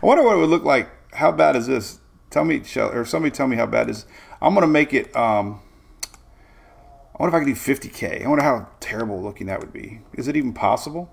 [0.03, 0.89] wonder what it would look like.
[1.15, 2.01] How bad is this?
[2.31, 4.07] Tell me, or somebody tell me how bad is.
[4.41, 5.15] I'm gonna make it.
[5.17, 5.61] Um,
[7.15, 8.25] I wonder if I could do 50K.
[8.25, 10.01] I wonder how terrible looking that would be.
[10.15, 11.11] Is it even possible?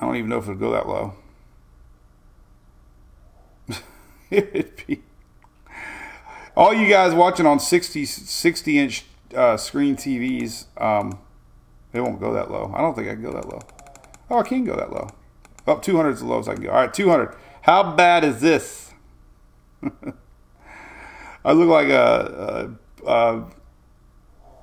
[0.00, 1.14] I don't even know if it'd go that low.
[4.30, 5.02] It'd be.
[6.60, 11.18] All you guys watching on 60, 60 inch uh, screen TVs, um,
[11.94, 12.70] it won't go that low.
[12.76, 13.60] I don't think I can go that low.
[14.28, 15.08] Oh, I can go that low.
[15.66, 16.68] Up oh, 200 is the lowest I can go.
[16.68, 17.34] All right, 200.
[17.62, 18.92] How bad is this?
[19.82, 23.50] I look like a, a, a,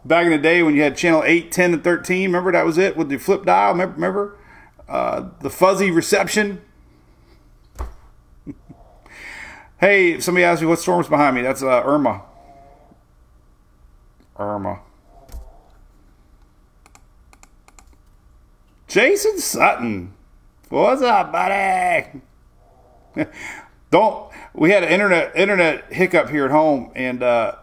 [0.06, 2.30] back in the day when you had channel 8, 10, and 13.
[2.30, 3.72] Remember that was it with the flip dial?
[3.72, 4.38] Remember, remember?
[4.88, 6.62] Uh, the fuzzy reception?
[9.80, 11.41] Hey, somebody asked me what storm's behind me.
[11.41, 12.23] That's uh, Irma.
[14.38, 14.80] Irma.
[18.88, 20.13] Jason Sutton.
[20.69, 22.21] What's up, buddy?
[23.91, 27.55] Don't we had an internet internet hiccup here at home, and uh,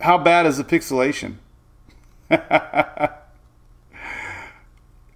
[0.00, 1.36] how bad is the pixelation?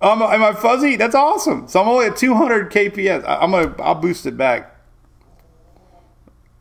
[0.03, 0.97] Um, am I fuzzy?
[0.97, 1.69] That's awesome.
[1.69, 3.25] So I'm only at 200 kps.
[3.25, 4.77] I, am gonna I'll boost it back.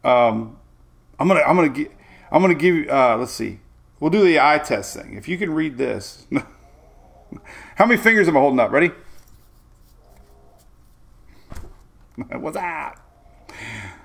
[0.03, 0.57] Um,
[1.19, 1.91] I'm gonna I'm gonna get
[2.31, 2.89] I'm gonna give you.
[2.89, 3.59] Uh, let's see.
[3.99, 5.15] We'll do the eye test thing.
[5.15, 6.25] If you can read this,
[7.75, 8.71] how many fingers am I holding up?
[8.71, 8.91] Ready?
[12.31, 12.99] What's that?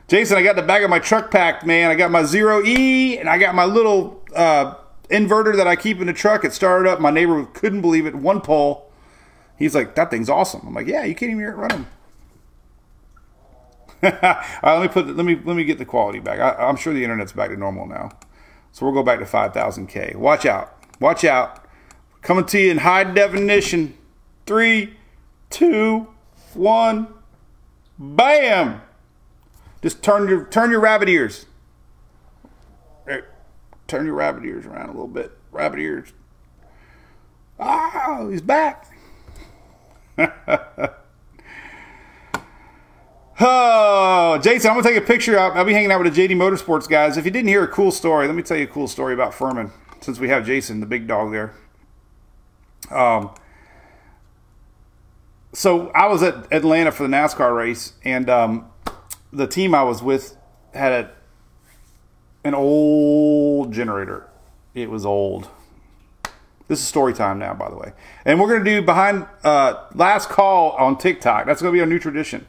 [0.06, 1.90] Jason, I got the back of my truck packed, man.
[1.90, 4.74] I got my Zero E and I got my little uh,
[5.10, 6.44] inverter that I keep in the truck.
[6.44, 7.00] It started up.
[7.00, 8.14] My neighbor couldn't believe it.
[8.14, 8.92] One pole.
[9.58, 10.66] He's like, that thing's awesome.
[10.66, 11.86] I'm like, yeah, you can't even hear it running.
[14.02, 15.16] All right, let me put.
[15.16, 16.38] Let me let me get the quality back.
[16.38, 18.10] I, I'm sure the internet's back to normal now,
[18.70, 20.14] so we'll go back to 5,000k.
[20.16, 20.76] Watch out!
[21.00, 21.64] Watch out!
[22.20, 23.96] Coming to you in high definition.
[24.44, 24.96] Three,
[25.48, 26.08] two,
[26.52, 27.08] one,
[27.98, 28.82] bam!
[29.80, 31.46] Just turn your turn your rabbit ears.
[33.86, 35.32] Turn your rabbit ears around a little bit.
[35.50, 36.12] Rabbit ears.
[37.58, 38.93] Ah, he's back.
[43.40, 45.38] oh, Jason, I'm gonna take a picture.
[45.38, 47.16] I'll, I'll be hanging out with the JD Motorsports guys.
[47.16, 49.32] If you didn't hear a cool story, let me tell you a cool story about
[49.32, 49.70] Firman.
[50.00, 51.54] Since we have Jason, the big dog there.
[52.90, 53.34] Um,
[55.52, 58.70] so I was at Atlanta for the NASCAR race, and um,
[59.32, 60.36] the team I was with
[60.74, 61.10] had a,
[62.44, 64.28] an old generator.
[64.74, 65.48] It was old.
[66.66, 67.92] This is story time now, by the way.
[68.24, 71.46] And we're going to do behind uh, last call on TikTok.
[71.46, 72.46] That's going to be our new tradition.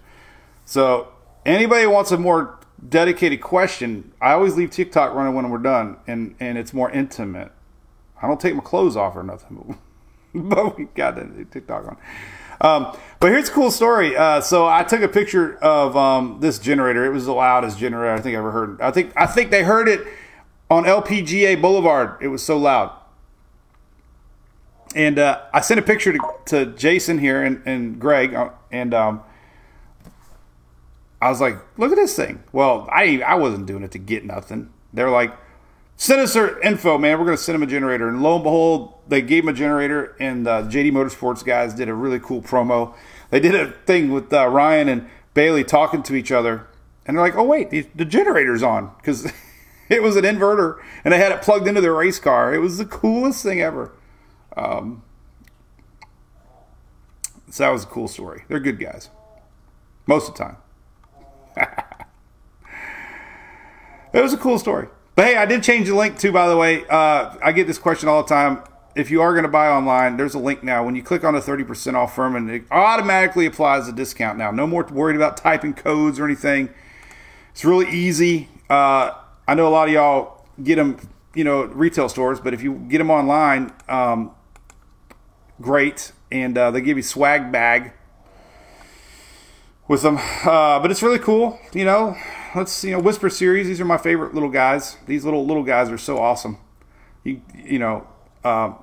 [0.63, 1.09] So
[1.45, 2.57] anybody wants a more
[2.87, 7.51] dedicated question, I always leave TikTok running when we're done, and and it's more intimate.
[8.21, 9.77] I don't take my clothes off or nothing,
[10.33, 11.97] but we got the TikTok on.
[12.61, 14.15] Um, but here's a cool story.
[14.15, 17.05] Uh, so I took a picture of um, this generator.
[17.05, 18.81] It was the loudest generator I think I ever heard.
[18.81, 20.05] I think I think they heard it
[20.69, 22.17] on LPGA Boulevard.
[22.21, 22.91] It was so loud.
[24.95, 28.93] And uh, I sent a picture to, to Jason here and, and Greg, uh, and
[28.93, 29.21] um,
[31.21, 34.23] I was like, "Look at this thing." Well, I I wasn't doing it to get
[34.23, 34.69] nothing.
[34.93, 35.35] They're like,
[35.97, 37.19] "Send us their info, man.
[37.19, 40.15] We're to send them a generator." And lo and behold, they gave him a generator,
[40.17, 42.95] and uh, JD Motorsports guys did a really cool promo.
[43.31, 46.67] They did a thing with uh, Ryan and Bayley talking to each other,
[47.05, 49.29] and they're like, "Oh wait, the, the generator's on," because
[49.89, 52.53] it was an inverter, and they had it plugged into their race car.
[52.53, 53.91] It was the coolest thing ever.
[54.55, 55.03] Um,
[57.49, 58.43] so that was a cool story.
[58.47, 59.09] They're good guys,
[60.07, 60.57] most of the time.
[64.13, 64.87] it was a cool story.
[65.15, 66.85] But hey, I did change the link too, by the way.
[66.87, 68.61] Uh, I get this question all the time.
[68.95, 70.83] If you are going to buy online, there's a link now.
[70.83, 74.51] When you click on the 30% off Firman, it automatically applies a discount now.
[74.51, 76.69] No more worried about typing codes or anything.
[77.51, 78.49] It's really easy.
[78.69, 79.11] Uh,
[79.47, 80.97] I know a lot of y'all get them,
[81.33, 84.31] you know, retail stores, but if you get them online, um,
[85.61, 86.11] great.
[86.31, 87.93] And uh, they give you swag bag
[89.87, 90.17] with them.
[90.17, 91.59] Uh, but it's really cool.
[91.73, 92.17] You know,
[92.55, 93.67] let's you know Whisper series.
[93.67, 94.97] These are my favorite little guys.
[95.07, 96.57] These little little guys are so awesome.
[97.23, 98.07] You you know,
[98.43, 98.77] um,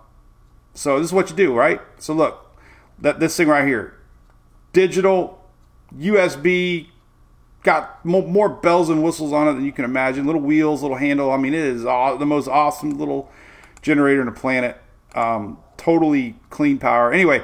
[0.74, 1.80] so this is what you do, right?
[1.98, 2.56] So look,
[2.98, 3.98] that this thing right here,
[4.72, 5.40] digital
[5.96, 6.88] USB,
[7.62, 10.26] got more, more bells and whistles on it than you can imagine.
[10.26, 11.30] Little wheels, little handle.
[11.30, 13.30] I mean, it is the most awesome little
[13.82, 14.80] generator in the planet.
[15.14, 17.12] Um, totally clean power.
[17.12, 17.42] Anyway,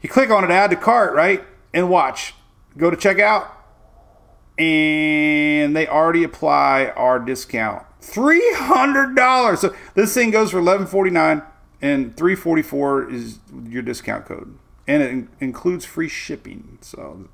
[0.00, 1.42] you click on it, add to cart, right,
[1.74, 2.34] and watch.
[2.76, 3.48] Go to checkout,
[4.56, 7.84] and they already apply our discount.
[8.00, 9.60] Three hundred dollars.
[9.60, 11.42] So this thing goes for eleven forty nine,
[11.82, 14.56] and three forty four is your discount code,
[14.86, 16.78] and it in- includes free shipping.
[16.80, 17.28] So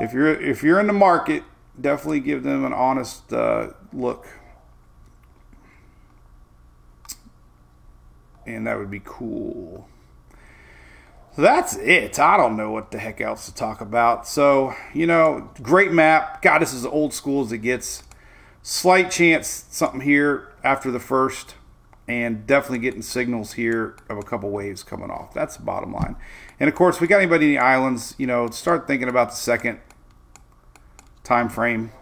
[0.00, 1.42] if you're if you're in the market,
[1.78, 4.26] definitely give them an honest uh, look,
[8.46, 9.88] and that would be cool.
[11.34, 12.18] So that's it.
[12.18, 14.26] I don't know what the heck else to talk about.
[14.26, 16.40] So, you know, great map.
[16.40, 18.04] God, this is old school as it gets.
[18.62, 21.54] Slight chance something here after the first,
[22.08, 25.34] and definitely getting signals here of a couple waves coming off.
[25.34, 26.16] That's the bottom line.
[26.58, 29.36] And of course, we got anybody in the islands, you know, start thinking about the
[29.36, 29.78] second
[31.22, 31.92] time frame.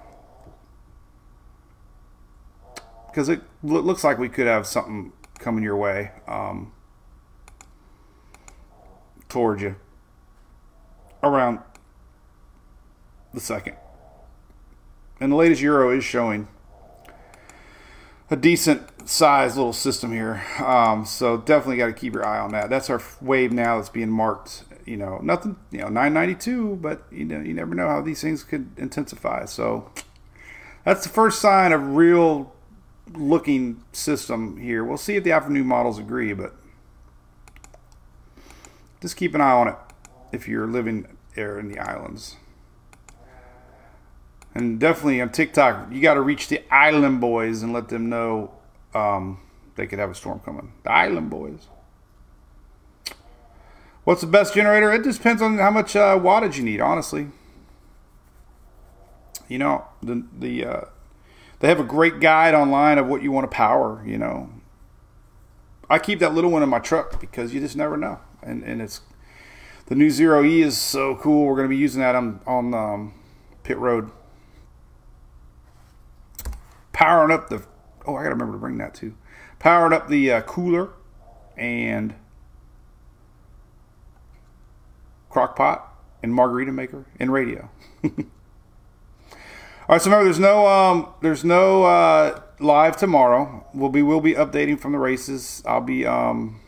[3.09, 5.13] Because it looks like we could have something
[5.45, 6.11] coming your way.
[6.27, 6.73] Um,
[9.29, 9.75] towards you
[11.23, 11.59] around
[13.33, 13.77] the second.
[15.21, 16.49] And the latest Euro is showing
[18.31, 20.43] a decent sized little system here.
[20.65, 22.71] Um, so definitely got to keep your eye on that.
[22.71, 24.65] That's our wave now that's being marked.
[24.87, 28.45] You know, nothing, you know, 992, but you know, you never know how these things
[28.45, 29.47] could intensify.
[29.47, 29.91] So
[30.85, 32.54] that's the first sign of real
[33.13, 34.85] looking system here.
[34.85, 36.55] We'll see if the afternoon models agree, but
[39.01, 39.77] just keep an eye on it
[40.33, 42.37] if you're living there in the islands.
[44.55, 48.53] And definitely on TikTok, you got to reach the island boys and let them know
[48.95, 49.41] um,
[49.75, 50.73] they could have a storm coming.
[50.85, 51.67] The island boys.
[54.05, 54.93] What's the best generator?
[54.93, 57.29] It just depends on how much uh, wattage you need, honestly.
[59.49, 60.81] You know, the the uh,
[61.65, 64.05] they have a great guide online of what you want to power.
[64.07, 64.51] You know,
[65.89, 68.83] I keep that little one in my truck because you just never know, and and
[68.83, 69.01] it's
[69.87, 71.47] the new Zero E is so cool.
[71.47, 73.15] We're going to be using that on on um,
[73.63, 74.11] pit road,
[76.93, 77.65] powering up the.
[78.05, 79.15] Oh, I got to remember to bring that too.
[79.59, 80.91] Powering up the uh, cooler
[81.57, 82.15] and
[85.31, 87.71] crock pot and margarita maker and radio.
[89.87, 93.67] All right, so remember, there's no um, there's no uh, live tomorrow.
[93.75, 95.63] We'll be we'll be updating from the races.
[95.67, 96.59] I'll be um,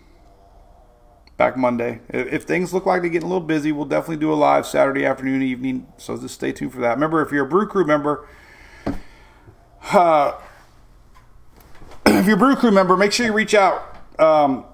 [1.38, 2.00] back Monday.
[2.10, 4.66] If, if things look like they're getting a little busy, we'll definitely do a live
[4.66, 5.90] Saturday afternoon, evening.
[5.96, 6.90] So just stay tuned for that.
[6.90, 8.28] Remember, if you're a Brew Crew member,
[9.92, 10.32] uh,
[12.06, 13.96] if you're a Brew Crew member, make sure you reach out.
[14.18, 14.66] Um,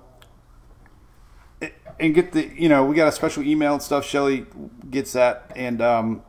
[2.01, 4.05] and get the you know we got a special email and stuff.
[4.05, 4.47] Shelly
[4.91, 6.25] gets that, and um,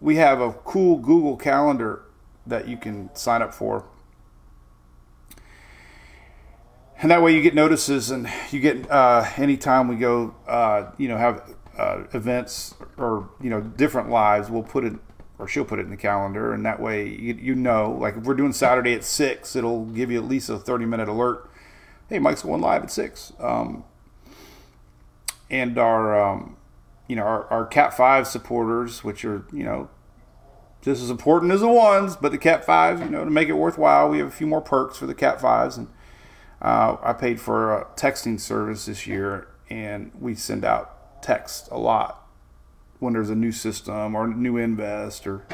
[0.00, 2.02] we have a cool Google Calendar
[2.46, 3.84] that you can sign up for,
[7.00, 11.08] and that way you get notices and you get uh, anytime we go, uh, you
[11.08, 14.50] know, have uh, events or you know different lives.
[14.50, 14.94] We'll put it
[15.38, 18.24] or she'll put it in the calendar, and that way you, you know, like if
[18.24, 21.50] we're doing Saturday at six, it'll give you at least a thirty minute alert.
[22.08, 23.32] Hey, Mike's going live at six.
[23.38, 23.84] Um,
[25.50, 26.56] and our um,
[27.06, 29.88] you know our, our cat 5 supporters which are you know
[30.82, 33.54] just as important as the ones but the cat 5s you know to make it
[33.54, 35.88] worthwhile we have a few more perks for the cat 5s and
[36.62, 41.78] uh, i paid for a texting service this year and we send out text a
[41.78, 42.26] lot
[43.00, 45.46] when there's a new system or new invest or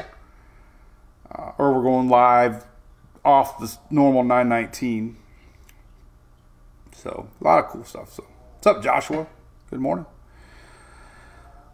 [1.33, 2.65] uh, or we're going live
[3.23, 5.17] off the normal 919
[7.01, 8.13] so a lot of cool stuff.
[8.13, 8.23] So
[8.53, 9.27] what's up joshua?
[9.69, 10.05] Good morning.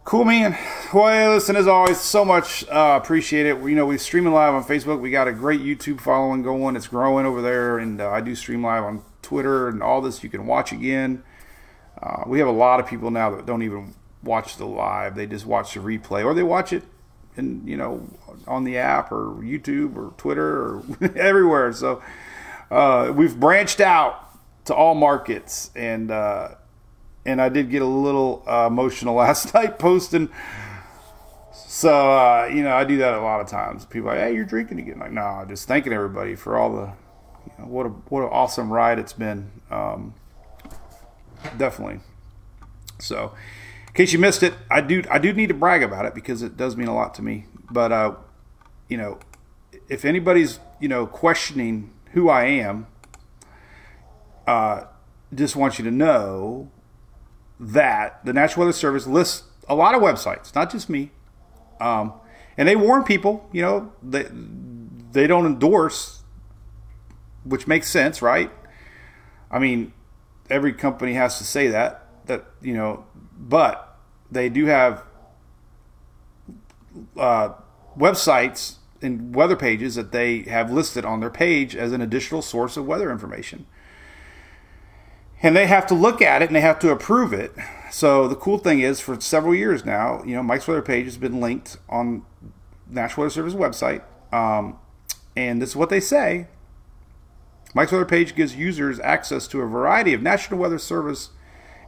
[0.08, 0.56] Cool, man.
[0.94, 3.58] Well, listen, as always, so much uh, appreciate it.
[3.58, 5.00] You know, we're streaming live on Facebook.
[5.00, 6.76] We got a great YouTube following going.
[6.76, 10.24] It's growing over there, and uh, I do stream live on Twitter and all this.
[10.24, 11.24] You can watch again.
[12.00, 15.26] Uh, we have a lot of people now that don't even watch the live; they
[15.26, 16.84] just watch the replay, or they watch it,
[17.36, 18.08] and you know,
[18.46, 20.82] on the app or YouTube or Twitter or
[21.16, 21.70] everywhere.
[21.74, 22.02] So
[22.70, 24.24] uh, we've branched out
[24.64, 26.54] to all markets, and uh,
[27.28, 30.30] and I did get a little uh, emotional last night posting.
[31.52, 33.84] So uh, you know, I do that a lot of times.
[33.84, 36.92] People are like, "Hey, you're drinking again?" Like, no, just thanking everybody for all the,
[37.46, 39.50] you know, what a what an awesome ride it's been.
[39.70, 40.14] Um,
[41.56, 42.00] definitely.
[42.98, 43.34] So,
[43.88, 46.42] in case you missed it, I do I do need to brag about it because
[46.42, 47.44] it does mean a lot to me.
[47.70, 48.14] But uh,
[48.88, 49.18] you know,
[49.88, 52.86] if anybody's you know questioning who I am,
[54.46, 54.84] uh,
[55.34, 56.70] just want you to know
[57.60, 61.10] that the National Weather Service lists a lot of websites, not just me,
[61.80, 62.12] um,
[62.56, 63.48] and they warn people.
[63.52, 64.26] You know, they
[65.12, 66.22] they don't endorse,
[67.44, 68.50] which makes sense, right?
[69.50, 69.92] I mean,
[70.50, 73.04] every company has to say that that you know,
[73.36, 73.98] but
[74.30, 75.02] they do have
[77.16, 77.50] uh,
[77.96, 82.76] websites and weather pages that they have listed on their page as an additional source
[82.76, 83.66] of weather information
[85.42, 87.52] and they have to look at it and they have to approve it.
[87.90, 91.16] So the cool thing is, for several years now, you know, Mike's weather page has
[91.16, 92.24] been linked on
[92.88, 94.02] National Weather Service website,
[94.32, 94.78] um,
[95.36, 96.48] and this is what they say.
[97.74, 101.30] Mike's weather page gives users access to a variety of National Weather Service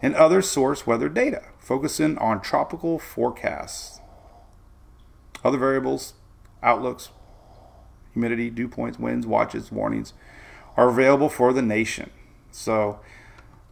[0.03, 4.01] and other source weather data, focusing on tropical forecasts.
[5.45, 6.15] Other variables,
[6.63, 7.11] outlooks,
[8.13, 10.13] humidity, dew points, winds, watches, warnings
[10.77, 12.11] are available for the nation.
[12.51, 13.01] So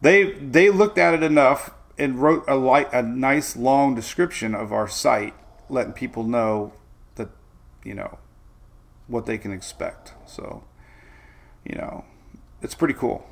[0.00, 4.72] they they looked at it enough and wrote a light a nice long description of
[4.72, 5.34] our site,
[5.68, 6.72] letting people know
[7.16, 7.28] that
[7.84, 8.18] you know
[9.08, 10.12] what they can expect.
[10.26, 10.62] So,
[11.64, 12.04] you know,
[12.62, 13.26] it's pretty cool.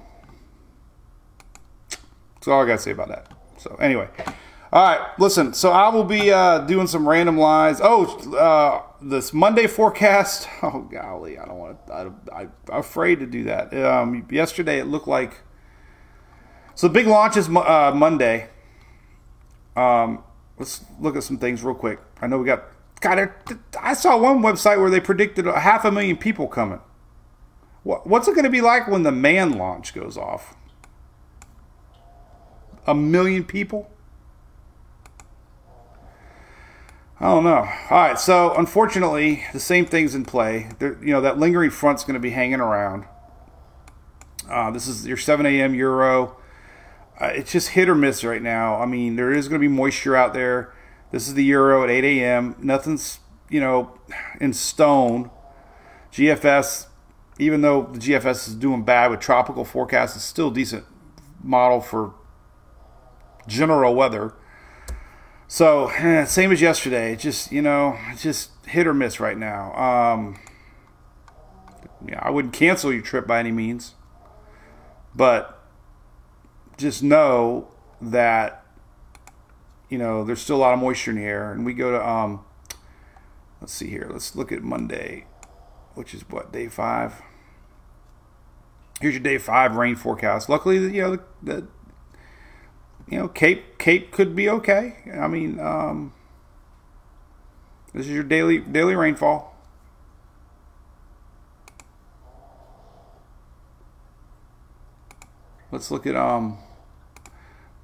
[1.91, 3.31] That's all I got to say about that.
[3.59, 4.09] So anyway,
[4.73, 5.55] all right, listen.
[5.55, 7.81] So I will be uh, doing some random lies.
[7.83, 8.07] Oh,
[8.37, 10.49] uh, this Monday forecast.
[10.63, 12.15] Oh golly, I don't want to.
[12.33, 13.73] I, I'm afraid to do that.
[13.75, 15.43] Um, yesterday it looked like
[16.77, 18.51] so the big launch is uh, Monday.
[19.75, 20.23] Um,
[20.59, 21.99] let's look at some things real quick.
[22.21, 22.65] I know we got.
[23.01, 23.31] God,
[23.81, 26.81] I saw one website where they predicted a half a million people coming.
[27.83, 30.55] What's it going to be like when the man launch goes off?
[32.87, 33.91] A million people?
[37.21, 37.69] I don't know.
[37.91, 40.69] All right, so unfortunately, the same thing's in play.
[40.79, 43.05] There, you know that lingering front's going to be hanging around.
[44.51, 45.75] Uh, this is your 7 a.m.
[45.75, 46.37] Euro.
[47.21, 48.77] Uh, it's just hit or miss right now.
[48.81, 50.75] I mean, there is going to be moisture out there.
[51.13, 52.57] This is the Euro at 8 a.m.
[52.59, 53.99] Nothing's you know
[54.41, 55.31] in stone.
[56.13, 56.87] GFS,
[57.39, 60.85] even though the GFS is doing bad with tropical forecasts, it's still a decent
[61.43, 62.15] model for
[63.47, 64.33] general weather.
[65.49, 67.17] So eh, same as yesterday.
[67.17, 69.75] Just you know, just hit or miss right now.
[69.75, 70.39] Um,
[72.07, 73.95] yeah, I wouldn't cancel your trip by any means,
[75.15, 75.56] but
[76.77, 77.69] just know
[78.01, 78.65] that
[79.89, 82.09] you know there's still a lot of moisture in the air, and we go to
[82.09, 82.45] um,
[83.61, 84.09] let's see here.
[84.11, 85.27] Let's look at Monday,
[85.95, 87.23] which is what day five.
[89.01, 90.49] Here's your day five rain forecast.
[90.49, 91.67] Luckily, you know the, the
[93.09, 94.97] you know, Cape Cape could be okay.
[95.15, 96.13] I mean, um,
[97.95, 99.55] this is your daily daily rainfall.
[105.71, 106.59] Let's look at um,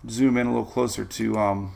[0.09, 1.75] zoom in a little closer to um,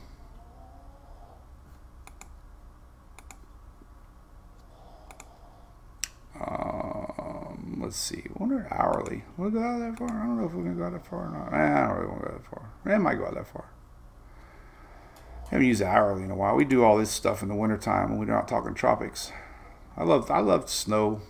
[6.41, 8.25] um, let's see.
[8.29, 9.25] I wonder hourly.
[9.37, 10.09] We'll go out that far.
[10.11, 11.53] I don't know if we're gonna go that far or not.
[11.53, 12.95] I don't really want to go that far.
[12.95, 13.71] It might go out that far.
[15.47, 16.57] I haven't used hourly in a while.
[16.57, 19.31] We do all this stuff in the wintertime when we're not talking tropics.
[19.97, 21.23] I love I love snow.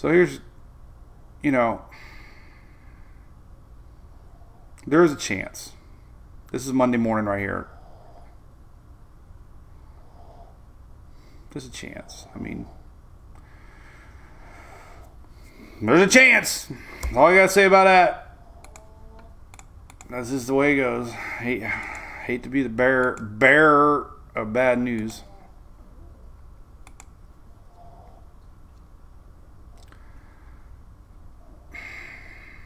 [0.00, 0.40] So here's
[1.42, 1.82] you know
[4.86, 5.72] there is a chance.
[6.50, 7.68] This is Monday morning right here.
[11.50, 12.24] There's a chance.
[12.34, 12.64] I mean,
[15.82, 16.72] there's a chance.
[17.14, 18.38] All I gotta say about that.
[20.08, 21.12] That's just the way it goes.
[21.12, 21.62] Hate,
[22.24, 25.24] hate to be the bearer bearer of bad news.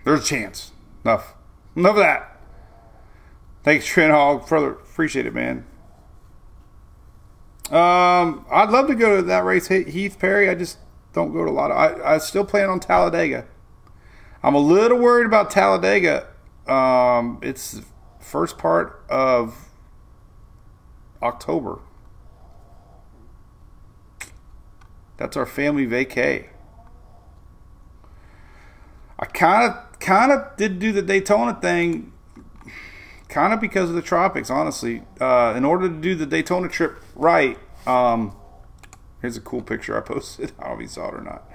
[0.05, 0.73] There's a chance.
[1.05, 1.35] Enough.
[1.75, 2.41] Enough of that.
[3.63, 4.39] Thanks, Trent Hall.
[4.41, 5.67] Further appreciate it, man.
[7.71, 10.51] Um, I'd love to go to that race, Heath Perry.
[10.51, 10.79] I just
[11.15, 11.77] don't go to a lot of.
[11.77, 13.47] I, I still plan on Talladega.
[14.43, 16.27] I'm a little worried about Talladega.
[16.67, 17.81] Um, it's
[18.21, 19.71] first part of
[21.23, 21.81] October.
[25.17, 26.49] That's our family vacay.
[29.19, 32.13] I kind of kind of did do the Daytona thing,
[33.29, 34.51] kind of because of the tropics.
[34.51, 38.35] Honestly, uh, in order to do the Daytona trip right, um,
[39.21, 40.53] here's a cool picture I posted.
[40.59, 41.51] I don't know if you saw it or not.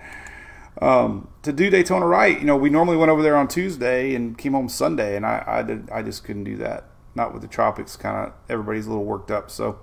[0.82, 4.38] Um, to do Daytona right, you know, we normally went over there on Tuesday and
[4.38, 6.86] came home Sunday, and I, I did, I just couldn't do that.
[7.16, 7.98] Not with the tropics.
[7.98, 9.80] Kind of everybody's a little worked up, so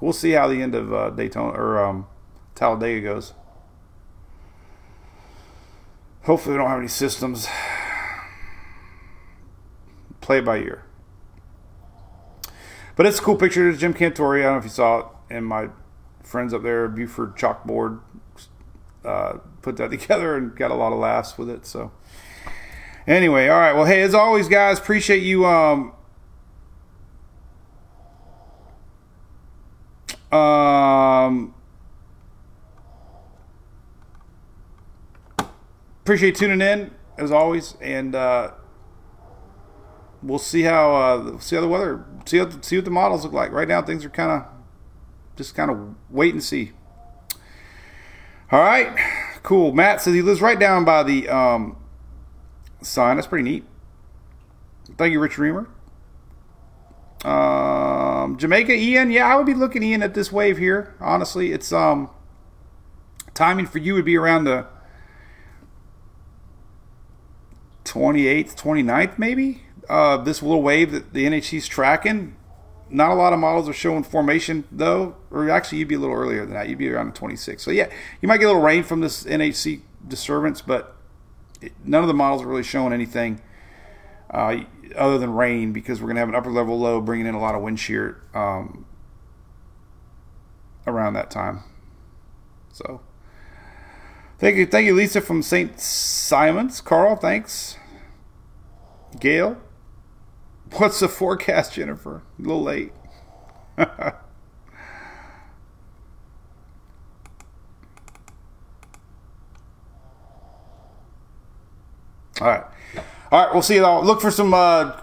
[0.00, 2.06] we'll see how the end of uh, Daytona or um,
[2.54, 3.32] Talladega goes.
[6.24, 7.46] Hopefully, we don't have any systems.
[10.22, 10.86] Play by ear.
[12.96, 13.68] But it's a cool picture.
[13.68, 14.40] It's Jim Cantore.
[14.40, 15.06] I don't know if you saw it.
[15.28, 15.68] And my
[16.22, 18.00] friends up there, Buford Chalkboard,
[19.04, 21.66] uh, put that together and got a lot of laughs with it.
[21.66, 21.92] So,
[23.06, 23.74] anyway, all right.
[23.74, 25.44] Well, hey, as always, guys, appreciate you.
[25.44, 25.92] Um,
[30.32, 31.53] um,
[36.04, 38.50] appreciate tuning in as always, and uh,
[40.22, 43.32] we'll see how uh, see how the weather see how, see what the models look
[43.32, 43.50] like.
[43.52, 44.46] Right now, things are kind of
[45.34, 46.72] just kind of wait and see.
[48.52, 48.94] All right,
[49.42, 49.72] cool.
[49.72, 51.78] Matt says he lives right down by the um,
[52.82, 53.16] sign.
[53.16, 53.64] That's pretty neat.
[54.98, 55.70] Thank you, Rich Reamer.
[57.24, 59.10] Um, Jamaica, Ian.
[59.10, 60.94] Yeah, I would be looking Ian at this wave here.
[61.00, 62.10] Honestly, it's um
[63.32, 64.66] timing for you would be around the
[67.94, 69.62] 28th, 29th, maybe.
[69.88, 72.36] Uh, this little wave that the NHC's tracking.
[72.90, 76.14] Not a lot of models are showing formation though, or actually you'd be a little
[76.14, 76.68] earlier than that.
[76.68, 77.60] You'd be around the 26th.
[77.60, 77.88] So yeah,
[78.20, 80.96] you might get a little rain from this NHC disturbance, but
[81.60, 83.40] it, none of the models are really showing anything
[84.30, 84.60] uh,
[84.96, 87.40] other than rain because we're going to have an upper level low bringing in a
[87.40, 88.86] lot of wind shear um,
[90.86, 91.62] around that time.
[92.72, 93.00] So.
[94.38, 95.78] Thank you, thank you, Lisa from St.
[95.78, 96.80] Simons.
[96.80, 97.76] Carl, thanks.
[99.18, 99.56] Gail,
[100.72, 102.22] what's the forecast, Jennifer?
[102.38, 102.92] A little late.
[112.40, 112.64] All right.
[113.30, 113.52] All right.
[113.52, 114.04] We'll see you all.
[114.04, 115.00] Look for some uh,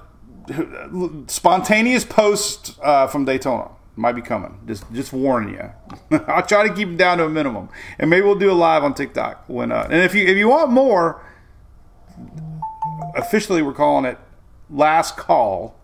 [1.28, 3.70] spontaneous posts uh, from Daytona.
[3.96, 4.58] Might be coming.
[4.68, 6.20] Just just warning you.
[6.28, 7.70] I'll try to keep them down to a minimum,
[8.00, 9.72] and maybe we'll do a live on TikTok when.
[9.72, 11.24] Uh, and if you if you want more,
[13.16, 14.18] officially we're calling it
[14.70, 15.80] last call.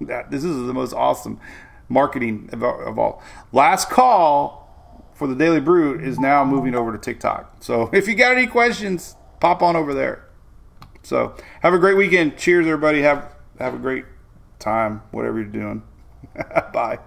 [0.00, 1.40] That this is the most awesome
[1.88, 3.22] marketing of, of all.
[3.52, 4.62] Last call
[5.14, 7.62] for the Daily Brew is now moving over to TikTok.
[7.62, 10.28] So if you got any questions, pop on over there.
[11.02, 12.36] So have a great weekend.
[12.36, 13.02] Cheers, everybody.
[13.02, 14.04] Have have a great
[14.58, 15.82] time, whatever you're doing.
[16.72, 16.98] Bye.